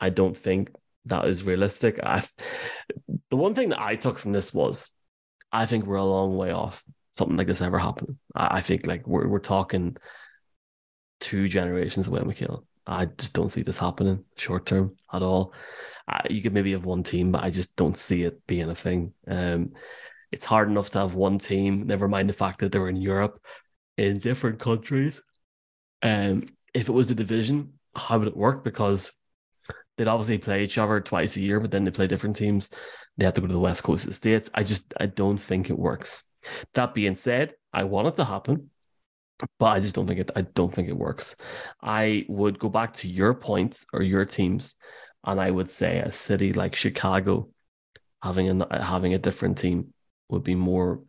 I 0.00 0.10
don't 0.10 0.36
think 0.36 0.70
that 1.06 1.26
is 1.26 1.44
realistic. 1.44 2.00
I 2.02 2.22
the 3.30 3.36
one 3.36 3.54
thing 3.54 3.70
that 3.70 3.80
I 3.80 3.96
took 3.96 4.18
from 4.18 4.32
this 4.32 4.52
was 4.52 4.90
I 5.52 5.66
think 5.66 5.86
we're 5.86 5.96
a 5.96 6.04
long 6.04 6.36
way 6.36 6.50
off 6.50 6.82
something 7.12 7.36
like 7.36 7.46
this 7.46 7.60
ever 7.60 7.78
happening. 7.78 8.18
I, 8.34 8.56
I 8.56 8.60
think 8.60 8.86
like 8.86 9.06
we're 9.06 9.28
we're 9.28 9.38
talking 9.38 9.96
two 11.20 11.48
generations 11.48 12.06
away, 12.08 12.22
Mikhail. 12.24 12.64
I 12.86 13.06
just 13.06 13.34
don't 13.34 13.52
see 13.52 13.62
this 13.62 13.78
happening 13.78 14.24
short 14.36 14.66
term 14.66 14.96
at 15.12 15.22
all. 15.22 15.52
You 16.28 16.42
could 16.42 16.54
maybe 16.54 16.72
have 16.72 16.84
one 16.84 17.04
team, 17.04 17.30
but 17.30 17.44
I 17.44 17.50
just 17.50 17.76
don't 17.76 17.96
see 17.96 18.24
it 18.24 18.44
being 18.48 18.68
a 18.68 18.74
thing. 18.74 19.12
Um, 19.28 19.72
it's 20.32 20.44
hard 20.44 20.68
enough 20.68 20.90
to 20.90 20.98
have 21.00 21.14
one 21.14 21.38
team, 21.38 21.86
never 21.86 22.08
mind 22.08 22.28
the 22.28 22.34
fact 22.34 22.60
that 22.60 22.72
they're 22.72 22.88
in 22.88 22.96
Europe 22.96 23.40
in 23.96 24.18
different 24.18 24.58
countries. 24.58 25.22
Um, 26.02 26.44
if 26.72 26.88
it 26.88 26.92
was 26.92 27.10
a 27.10 27.14
division, 27.14 27.74
how 27.94 28.18
would 28.18 28.28
it 28.28 28.36
work? 28.36 28.64
Because 28.64 29.12
they'd 29.96 30.08
obviously 30.08 30.38
play 30.38 30.62
each 30.62 30.78
other 30.78 31.00
twice 31.00 31.36
a 31.36 31.40
year, 31.40 31.60
but 31.60 31.70
then 31.70 31.84
they 31.84 31.90
play 31.90 32.06
different 32.06 32.36
teams. 32.36 32.70
They 33.16 33.24
have 33.24 33.34
to 33.34 33.40
go 33.40 33.46
to 33.48 33.52
the 33.52 33.58
west 33.58 33.82
coast 33.82 34.04
of 34.04 34.10
the 34.10 34.14
states. 34.14 34.48
I 34.54 34.62
just 34.62 34.94
I 34.98 35.06
don't 35.06 35.38
think 35.38 35.68
it 35.68 35.78
works. 35.78 36.24
That 36.74 36.94
being 36.94 37.16
said, 37.16 37.54
I 37.72 37.84
want 37.84 38.08
it 38.08 38.16
to 38.16 38.24
happen, 38.24 38.70
but 39.58 39.66
I 39.66 39.80
just 39.80 39.94
don't 39.94 40.06
think 40.06 40.20
it. 40.20 40.30
I 40.34 40.42
don't 40.42 40.72
think 40.72 40.88
it 40.88 40.96
works. 40.96 41.36
I 41.82 42.24
would 42.28 42.58
go 42.58 42.68
back 42.68 42.94
to 42.94 43.08
your 43.08 43.34
point 43.34 43.84
or 43.92 44.02
your 44.02 44.24
teams, 44.24 44.76
and 45.24 45.40
I 45.40 45.50
would 45.50 45.70
say 45.70 45.98
a 45.98 46.12
city 46.12 46.52
like 46.52 46.76
Chicago 46.76 47.50
having 48.22 48.62
a 48.62 48.82
having 48.84 49.12
a 49.12 49.18
different 49.18 49.58
team 49.58 49.92
would 50.30 50.44
be 50.44 50.54
more 50.54 51.02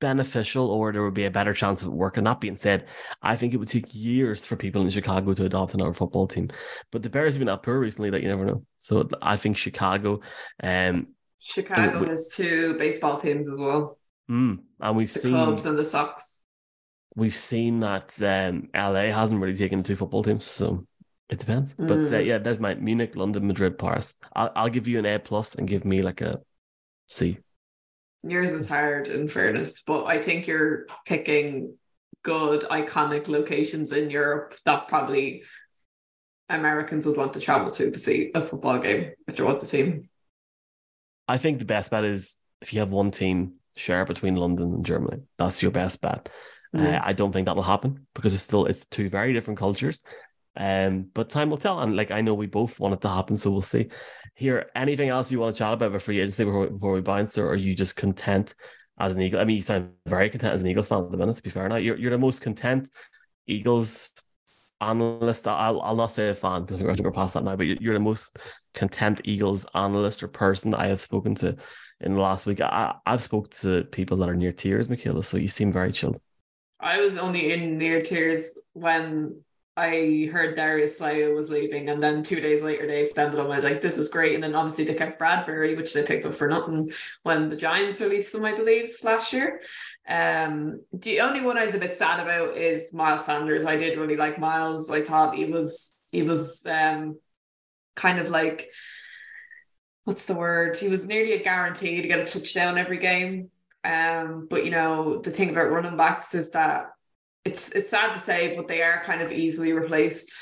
beneficial 0.00 0.68
or 0.70 0.92
there 0.92 1.02
would 1.04 1.14
be 1.14 1.26
a 1.26 1.30
better 1.30 1.54
chance 1.54 1.82
of 1.82 1.88
it 1.88 1.94
working. 1.94 2.24
That 2.24 2.40
being 2.40 2.56
said, 2.56 2.86
I 3.22 3.36
think 3.36 3.54
it 3.54 3.58
would 3.58 3.68
take 3.68 3.94
years 3.94 4.44
for 4.44 4.56
people 4.56 4.82
in 4.82 4.90
Chicago 4.90 5.32
to 5.34 5.44
adopt 5.44 5.74
another 5.74 5.92
football 5.92 6.26
team. 6.26 6.48
But 6.90 7.02
the 7.02 7.10
Bears 7.10 7.34
have 7.34 7.38
been 7.38 7.46
that 7.46 7.62
poor 7.62 7.78
recently 7.78 8.10
that 8.10 8.22
you 8.22 8.28
never 8.28 8.44
know. 8.44 8.64
So 8.78 9.08
I 9.22 9.36
think 9.36 9.56
Chicago 9.56 10.20
um 10.62 11.08
Chicago 11.40 12.04
has 12.04 12.32
two 12.34 12.76
baseball 12.78 13.16
teams 13.16 13.48
as 13.48 13.60
well. 13.60 13.98
Mm. 14.28 14.58
And 14.80 14.96
we've 14.96 15.12
the 15.12 15.20
seen 15.20 15.32
Cubs 15.32 15.66
and 15.66 15.78
the 15.78 15.84
Sox. 15.84 16.42
we've 17.14 17.36
seen 17.36 17.78
that 17.80 18.20
um, 18.22 18.68
LA 18.74 19.12
hasn't 19.12 19.40
really 19.40 19.54
taken 19.54 19.78
the 19.78 19.84
two 19.84 19.94
football 19.94 20.24
teams, 20.24 20.44
so 20.44 20.84
it 21.28 21.38
depends. 21.38 21.74
But 21.74 22.12
uh, 22.12 22.18
Mm. 22.18 22.26
yeah, 22.26 22.38
there's 22.38 22.58
my 22.58 22.74
Munich, 22.74 23.14
London, 23.14 23.46
Madrid, 23.46 23.78
Paris. 23.78 24.14
I'll, 24.34 24.50
I'll 24.56 24.68
give 24.68 24.88
you 24.88 24.98
an 24.98 25.06
A 25.06 25.20
plus 25.20 25.54
and 25.54 25.68
give 25.68 25.84
me 25.84 26.02
like 26.02 26.20
a 26.22 26.40
C. 27.06 27.38
Yours 28.22 28.52
is 28.52 28.68
hard, 28.68 29.08
in 29.08 29.28
fairness, 29.28 29.82
but 29.82 30.04
I 30.04 30.20
think 30.20 30.46
you're 30.46 30.86
picking 31.06 31.74
good, 32.22 32.62
iconic 32.62 33.28
locations 33.28 33.92
in 33.92 34.10
Europe 34.10 34.54
that 34.64 34.88
probably 34.88 35.42
Americans 36.48 37.06
would 37.06 37.16
want 37.16 37.32
to 37.34 37.40
travel 37.40 37.70
to 37.70 37.90
to 37.90 37.98
see 37.98 38.30
a 38.34 38.40
football 38.40 38.80
game 38.80 39.12
if 39.28 39.36
there 39.36 39.46
was 39.46 39.62
a 39.62 39.66
team. 39.66 40.08
I 41.28 41.38
think 41.38 41.58
the 41.58 41.64
best 41.64 41.90
bet 41.90 42.04
is 42.04 42.38
if 42.60 42.72
you 42.72 42.80
have 42.80 42.90
one 42.90 43.10
team 43.10 43.54
share 43.76 44.04
between 44.04 44.36
London 44.36 44.74
and 44.74 44.84
Germany. 44.86 45.22
That's 45.38 45.62
your 45.62 45.70
best 45.70 46.00
bet. 46.00 46.28
Uh, 46.74 46.78
Mm. 46.78 47.00
I 47.04 47.12
don't 47.12 47.32
think 47.32 47.46
that'll 47.46 47.62
happen 47.62 48.06
because 48.14 48.34
it's 48.34 48.42
still 48.42 48.66
it's 48.66 48.86
two 48.86 49.08
very 49.08 49.32
different 49.32 49.58
cultures. 49.58 50.02
Um, 50.56 51.10
but 51.14 51.30
time 51.30 51.50
will 51.50 51.58
tell. 51.58 51.80
And 51.80 51.96
like 51.96 52.10
I 52.10 52.22
know 52.22 52.34
we 52.34 52.46
both 52.46 52.80
want 52.80 52.94
it 52.94 53.00
to 53.02 53.08
happen, 53.08 53.36
so 53.36 53.50
we'll 53.50 53.62
see. 53.62 53.88
Here, 54.36 54.70
anything 54.76 55.08
else 55.08 55.32
you 55.32 55.40
want 55.40 55.56
to 55.56 55.58
chat 55.58 55.72
about 55.72 55.92
before 55.92 56.14
you 56.14 56.22
agency 56.22 56.44
before, 56.44 56.68
before 56.68 56.92
we 56.92 57.00
bounce, 57.00 57.38
or 57.38 57.48
are 57.48 57.56
you 57.56 57.74
just 57.74 57.96
content 57.96 58.54
as 58.98 59.14
an 59.14 59.20
Eagle? 59.22 59.40
I 59.40 59.44
mean, 59.44 59.56
you 59.56 59.62
sound 59.62 59.90
very 60.06 60.28
content 60.28 60.52
as 60.52 60.60
an 60.60 60.68
Eagles 60.68 60.88
fan 60.88 61.02
at 61.02 61.10
the 61.10 61.16
minute. 61.16 61.36
To 61.36 61.42
be 61.42 61.50
fair, 61.50 61.68
now 61.68 61.76
you're 61.76 61.96
you're 61.96 62.10
the 62.10 62.18
most 62.18 62.42
content 62.42 62.88
Eagles 63.46 64.10
analyst. 64.80 65.48
I'll 65.48 65.80
I'll 65.80 65.96
not 65.96 66.10
say 66.10 66.28
a 66.28 66.34
fan 66.34 66.66
because 66.66 66.80
we're, 66.80 66.94
we're 67.02 67.12
past 67.12 67.34
that 67.34 67.44
now. 67.44 67.56
But 67.56 67.66
you're 67.66 67.94
the 67.94 68.00
most 68.00 68.38
content 68.74 69.22
Eagles 69.24 69.66
analyst 69.74 70.22
or 70.22 70.28
person 70.28 70.74
I 70.74 70.88
have 70.88 71.00
spoken 71.00 71.34
to 71.36 71.56
in 72.02 72.14
the 72.14 72.20
last 72.20 72.44
week. 72.44 72.60
I 72.60 72.94
I've 73.06 73.22
spoke 73.22 73.50
to 73.62 73.84
people 73.84 74.18
that 74.18 74.28
are 74.28 74.36
near 74.36 74.52
tears, 74.52 74.88
Michaela. 74.88 75.24
So 75.24 75.38
you 75.38 75.48
seem 75.48 75.72
very 75.72 75.92
chilled. 75.92 76.20
I 76.78 77.00
was 77.00 77.16
only 77.16 77.52
in 77.52 77.78
near 77.78 78.02
tears 78.02 78.58
when 78.74 79.40
I 79.76 80.30
heard 80.32 80.56
Darius 80.56 80.96
Slayer 80.96 81.34
was 81.34 81.50
leaving, 81.50 81.90
and 81.90 82.02
then 82.02 82.22
two 82.22 82.40
days 82.40 82.62
later 82.62 82.86
they 82.86 83.02
extended 83.02 83.38
him. 83.38 83.46
I 83.46 83.56
was 83.56 83.64
like, 83.64 83.82
"This 83.82 83.98
is 83.98 84.08
great!" 84.08 84.34
And 84.34 84.42
then 84.42 84.54
obviously 84.54 84.84
they 84.84 84.94
kept 84.94 85.18
Bradbury, 85.18 85.76
which 85.76 85.92
they 85.92 86.02
picked 86.02 86.24
up 86.24 86.34
for 86.34 86.48
nothing 86.48 86.92
when 87.24 87.50
the 87.50 87.56
Giants 87.56 88.00
released 88.00 88.34
him, 88.34 88.44
I 88.44 88.54
believe, 88.56 88.98
last 89.02 89.32
year. 89.34 89.60
Um, 90.08 90.82
the 90.92 91.20
only 91.20 91.42
one 91.42 91.58
I 91.58 91.66
was 91.66 91.74
a 91.74 91.78
bit 91.78 91.98
sad 91.98 92.20
about 92.20 92.56
is 92.56 92.92
Miles 92.94 93.26
Sanders. 93.26 93.66
I 93.66 93.76
did 93.76 93.98
really 93.98 94.16
like 94.16 94.38
Miles. 94.38 94.90
I 94.90 95.02
thought 95.02 95.34
he 95.34 95.44
was 95.44 95.92
he 96.10 96.22
was 96.22 96.64
um 96.66 97.18
kind 97.96 98.18
of 98.18 98.28
like 98.28 98.70
what's 100.04 100.26
the 100.26 100.34
word? 100.34 100.78
He 100.78 100.88
was 100.88 101.04
nearly 101.04 101.32
a 101.32 101.42
guarantee 101.42 102.00
to 102.00 102.08
get 102.08 102.20
a 102.20 102.24
touchdown 102.24 102.78
every 102.78 102.98
game. 102.98 103.50
Um, 103.84 104.46
but 104.48 104.64
you 104.64 104.70
know, 104.70 105.18
the 105.20 105.30
thing 105.32 105.50
about 105.50 105.70
running 105.70 105.96
backs 105.96 106.34
is 106.34 106.50
that 106.50 106.86
it's 107.46 107.70
it's 107.70 107.90
sad 107.90 108.12
to 108.12 108.18
say, 108.18 108.56
but 108.56 108.66
they 108.66 108.82
are 108.82 109.02
kind 109.04 109.22
of 109.22 109.30
easily 109.30 109.72
replaced. 109.72 110.32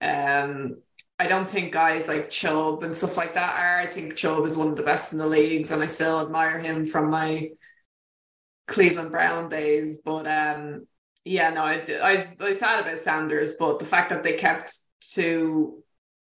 Um, 0.00 0.76
I 1.18 1.26
don't 1.26 1.50
think 1.50 1.72
guys 1.72 2.08
like 2.08 2.30
Chubb 2.30 2.84
and 2.84 2.96
stuff 2.96 3.16
like 3.16 3.34
that 3.34 3.58
are. 3.58 3.80
I 3.80 3.88
think 3.88 4.16
Chubb 4.16 4.46
is 4.46 4.56
one 4.56 4.68
of 4.68 4.76
the 4.76 4.82
best 4.82 5.12
in 5.12 5.18
the 5.18 5.26
leagues, 5.26 5.72
and 5.72 5.82
I 5.82 5.86
still 5.86 6.20
admire 6.20 6.60
him 6.60 6.86
from 6.86 7.10
my 7.10 7.50
Cleveland 8.68 9.10
Brown 9.10 9.48
days. 9.48 9.98
But 10.04 10.26
um, 10.26 10.86
yeah, 11.24 11.50
no, 11.50 11.62
I, 11.62 11.84
I, 12.00 12.14
was, 12.14 12.26
I 12.40 12.44
was 12.44 12.58
sad 12.60 12.80
about 12.80 13.00
Sanders, 13.00 13.54
but 13.58 13.80
the 13.80 13.84
fact 13.84 14.10
that 14.10 14.22
they 14.22 14.34
kept 14.34 14.72
two 15.00 15.82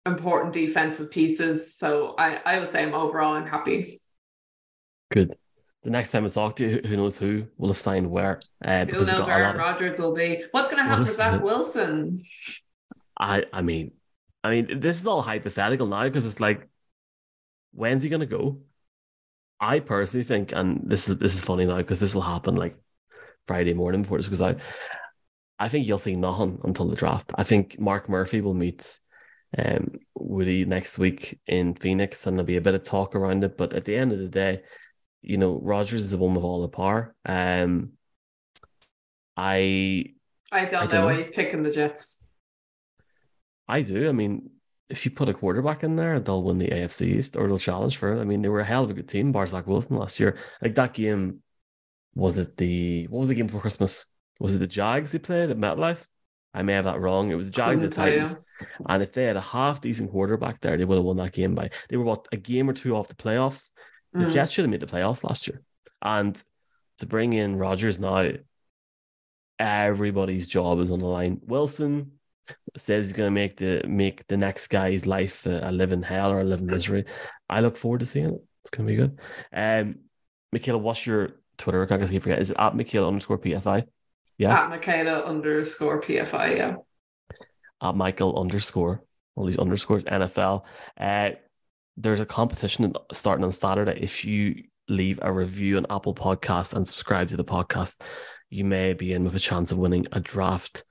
important 0.06 0.54
defensive 0.54 1.10
pieces, 1.10 1.76
so 1.76 2.14
I 2.16 2.36
I 2.44 2.58
would 2.58 2.68
say 2.68 2.82
I'm 2.82 2.94
overall 2.94 3.34
I'm 3.34 3.46
happy. 3.46 4.00
Good. 5.12 5.36
The 5.84 5.90
next 5.90 6.10
time 6.10 6.24
I 6.24 6.28
talk 6.28 6.56
to 6.56 6.66
you, 6.66 6.80
who 6.88 6.96
knows 6.96 7.18
who 7.18 7.46
will 7.58 7.68
have 7.68 7.78
signed 7.78 8.10
where? 8.10 8.40
Uh, 8.64 8.86
Who 8.86 9.04
knows 9.04 9.26
where 9.26 9.38
Aaron 9.38 9.58
Rodgers 9.58 9.98
will 9.98 10.14
be? 10.14 10.44
What's 10.50 10.70
going 10.70 10.82
to 10.82 10.88
happen 10.88 11.04
with 11.04 11.12
Zach. 11.12 11.42
Wilson? 11.42 12.24
I 13.20 13.44
I 13.52 13.60
mean, 13.60 13.92
I 14.42 14.50
mean, 14.50 14.80
this 14.80 15.00
is 15.00 15.06
all 15.06 15.22
hypothetical 15.22 15.86
now 15.86 16.04
because 16.04 16.24
it's 16.24 16.40
like, 16.40 16.68
when's 17.72 18.02
he 18.02 18.08
gonna 18.08 18.26
go? 18.26 18.60
I 19.60 19.80
personally 19.80 20.24
think, 20.24 20.52
and 20.52 20.82
this 20.84 21.08
is 21.08 21.18
this 21.18 21.34
is 21.34 21.40
funny 21.40 21.64
now 21.66 21.76
because 21.76 22.00
this 22.00 22.14
will 22.14 22.22
happen 22.22 22.56
like 22.56 22.76
Friday 23.46 23.74
morning 23.74 24.02
before 24.02 24.18
this 24.18 24.28
goes 24.28 24.40
out. 24.40 24.58
I 25.58 25.68
think 25.68 25.86
you'll 25.86 25.98
see 25.98 26.16
nothing 26.16 26.60
until 26.64 26.88
the 26.88 26.96
draft. 26.96 27.30
I 27.36 27.44
think 27.44 27.78
Mark 27.78 28.08
Murphy 28.08 28.40
will 28.40 28.54
meet 28.54 28.98
um 29.56 29.98
Woody 30.14 30.64
next 30.64 30.98
week 30.98 31.38
in 31.46 31.74
Phoenix, 31.74 32.26
and 32.26 32.36
there'll 32.36 32.46
be 32.46 32.56
a 32.56 32.60
bit 32.60 32.74
of 32.74 32.82
talk 32.82 33.14
around 33.14 33.44
it. 33.44 33.56
But 33.56 33.74
at 33.74 33.84
the 33.84 33.96
end 33.96 34.12
of 34.12 34.18
the 34.18 34.28
day, 34.28 34.62
you 35.24 35.38
know, 35.38 35.58
Rodgers 35.62 36.02
is 36.02 36.12
a 36.12 36.18
woman 36.18 36.36
of 36.36 36.44
all 36.44 36.62
the 36.62 36.68
power. 36.68 37.14
Um, 37.24 37.92
I 39.36 40.14
I 40.52 40.66
don't, 40.66 40.74
I 40.74 40.86
don't 40.86 40.92
know 40.92 41.06
why 41.06 41.16
he's 41.16 41.30
picking 41.30 41.62
the 41.62 41.70
Jets. 41.70 42.22
I 43.66 43.82
do. 43.82 44.08
I 44.08 44.12
mean, 44.12 44.50
if 44.88 45.04
you 45.04 45.10
put 45.10 45.28
a 45.28 45.34
quarterback 45.34 45.82
in 45.82 45.96
there, 45.96 46.20
they'll 46.20 46.42
win 46.42 46.58
the 46.58 46.68
AFC 46.68 47.06
East 47.06 47.36
or 47.36 47.48
they'll 47.48 47.58
challenge 47.58 47.96
for 47.96 48.12
it. 48.12 48.20
I 48.20 48.24
mean, 48.24 48.42
they 48.42 48.50
were 48.50 48.60
a 48.60 48.64
hell 48.64 48.84
of 48.84 48.90
a 48.90 48.94
good 48.94 49.08
team, 49.08 49.32
bar 49.32 49.46
Zach 49.46 49.66
Wilson 49.66 49.96
last 49.96 50.20
year. 50.20 50.36
Like 50.60 50.74
that 50.74 50.94
game, 50.94 51.42
was 52.14 52.38
it 52.38 52.56
the 52.56 53.06
what 53.08 53.20
was 53.20 53.28
the 53.28 53.34
game 53.34 53.46
before 53.46 53.62
Christmas? 53.62 54.06
Was 54.40 54.54
it 54.54 54.58
the 54.58 54.66
Jags 54.66 55.10
they 55.10 55.18
played 55.18 55.50
at 55.50 55.56
MetLife? 55.56 56.04
I 56.52 56.62
may 56.62 56.74
have 56.74 56.84
that 56.84 57.00
wrong. 57.00 57.30
It 57.30 57.34
was 57.34 57.46
the 57.46 57.52
Jags 57.52 57.80
tell 57.80 58.08
you. 58.08 58.20
Titans. 58.20 58.36
And 58.88 59.02
if 59.02 59.12
they 59.12 59.24
had 59.24 59.36
a 59.36 59.40
half 59.40 59.80
decent 59.80 60.12
quarterback 60.12 60.60
there, 60.60 60.76
they 60.76 60.84
would 60.84 60.96
have 60.96 61.04
won 61.04 61.16
that 61.16 61.32
game 61.32 61.54
by 61.54 61.70
they 61.88 61.96
were 61.96 62.04
what 62.04 62.28
a 62.30 62.36
game 62.36 62.70
or 62.70 62.72
two 62.72 62.94
off 62.94 63.08
the 63.08 63.14
playoffs. 63.16 63.70
The 64.14 64.26
Mm. 64.26 64.32
Jets 64.32 64.52
should 64.52 64.64
have 64.64 64.70
made 64.70 64.80
the 64.80 64.86
playoffs 64.86 65.24
last 65.24 65.46
year. 65.48 65.60
And 66.00 66.40
to 66.98 67.06
bring 67.06 67.32
in 67.32 67.56
Rodgers 67.56 67.98
now, 67.98 68.30
everybody's 69.58 70.48
job 70.48 70.80
is 70.80 70.90
on 70.90 71.00
the 71.00 71.06
line. 71.06 71.40
Wilson 71.44 72.12
says 72.76 73.06
he's 73.06 73.12
going 73.12 73.26
to 73.26 73.30
make 73.30 73.56
the 73.56 73.82
make 73.86 74.26
the 74.26 74.36
next 74.36 74.68
guy's 74.68 75.06
life 75.06 75.46
a, 75.46 75.68
a 75.68 75.72
living 75.72 76.02
hell 76.02 76.30
or 76.30 76.40
a 76.40 76.44
living 76.44 76.66
misery. 76.66 77.04
I 77.48 77.60
look 77.60 77.76
forward 77.76 78.00
to 78.00 78.06
seeing 78.06 78.26
it. 78.26 78.42
It's 78.62 78.70
going 78.70 78.86
to 78.86 78.92
be 78.92 78.96
good. 78.96 79.18
Um, 79.52 80.00
Michaela, 80.52 80.78
what's 80.78 81.06
your 81.06 81.30
Twitter 81.58 81.82
account? 81.82 82.02
I 82.02 82.06
keep 82.06 82.22
forget. 82.22 82.40
Is 82.40 82.50
it 82.50 82.56
at 82.58 82.76
Michaela 82.76 83.08
underscore 83.08 83.38
PFI? 83.38 83.84
Yeah, 84.38 84.64
At 84.64 84.70
Michaela 84.70 85.22
underscore 85.22 86.00
PFI, 86.00 86.56
yeah. 86.56 86.76
at 87.80 87.94
Michael 87.94 88.40
underscore 88.40 89.02
all 89.36 89.46
these 89.46 89.58
underscores 89.58 90.02
NFL. 90.04 90.64
Uh, 90.98 91.30
there's 91.96 92.20
a 92.20 92.26
competition 92.26 92.94
starting 93.12 93.44
on 93.44 93.52
Saturday. 93.52 93.98
If 94.00 94.24
you 94.24 94.64
leave 94.88 95.18
a 95.22 95.32
review 95.32 95.76
on 95.76 95.86
Apple 95.90 96.14
Podcasts 96.14 96.74
and 96.74 96.86
subscribe 96.86 97.28
to 97.28 97.36
the 97.36 97.44
podcast, 97.44 98.00
you 98.50 98.64
may 98.64 98.92
be 98.92 99.12
in 99.12 99.24
with 99.24 99.34
a 99.34 99.40
chance 99.40 99.72
of 99.72 99.78
winning 99.78 100.06
a 100.12 100.20
draft 100.20 100.84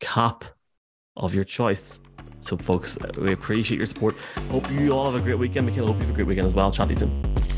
cap 0.00 0.44
of 1.16 1.34
your 1.34 1.44
choice. 1.44 2.00
So, 2.38 2.56
folks, 2.56 2.98
we 3.18 3.32
appreciate 3.32 3.78
your 3.78 3.86
support. 3.86 4.16
Hope 4.50 4.70
you 4.70 4.92
all 4.92 5.10
have 5.10 5.20
a 5.20 5.24
great 5.24 5.38
weekend. 5.38 5.66
Michaela, 5.66 5.88
hope 5.88 5.96
you 5.96 6.02
have 6.02 6.10
a 6.10 6.14
great 6.14 6.26
weekend 6.26 6.46
as 6.46 6.54
well. 6.54 6.70
Chat 6.70 6.88
to 6.88 6.94
you 6.94 7.00
soon. 7.00 7.53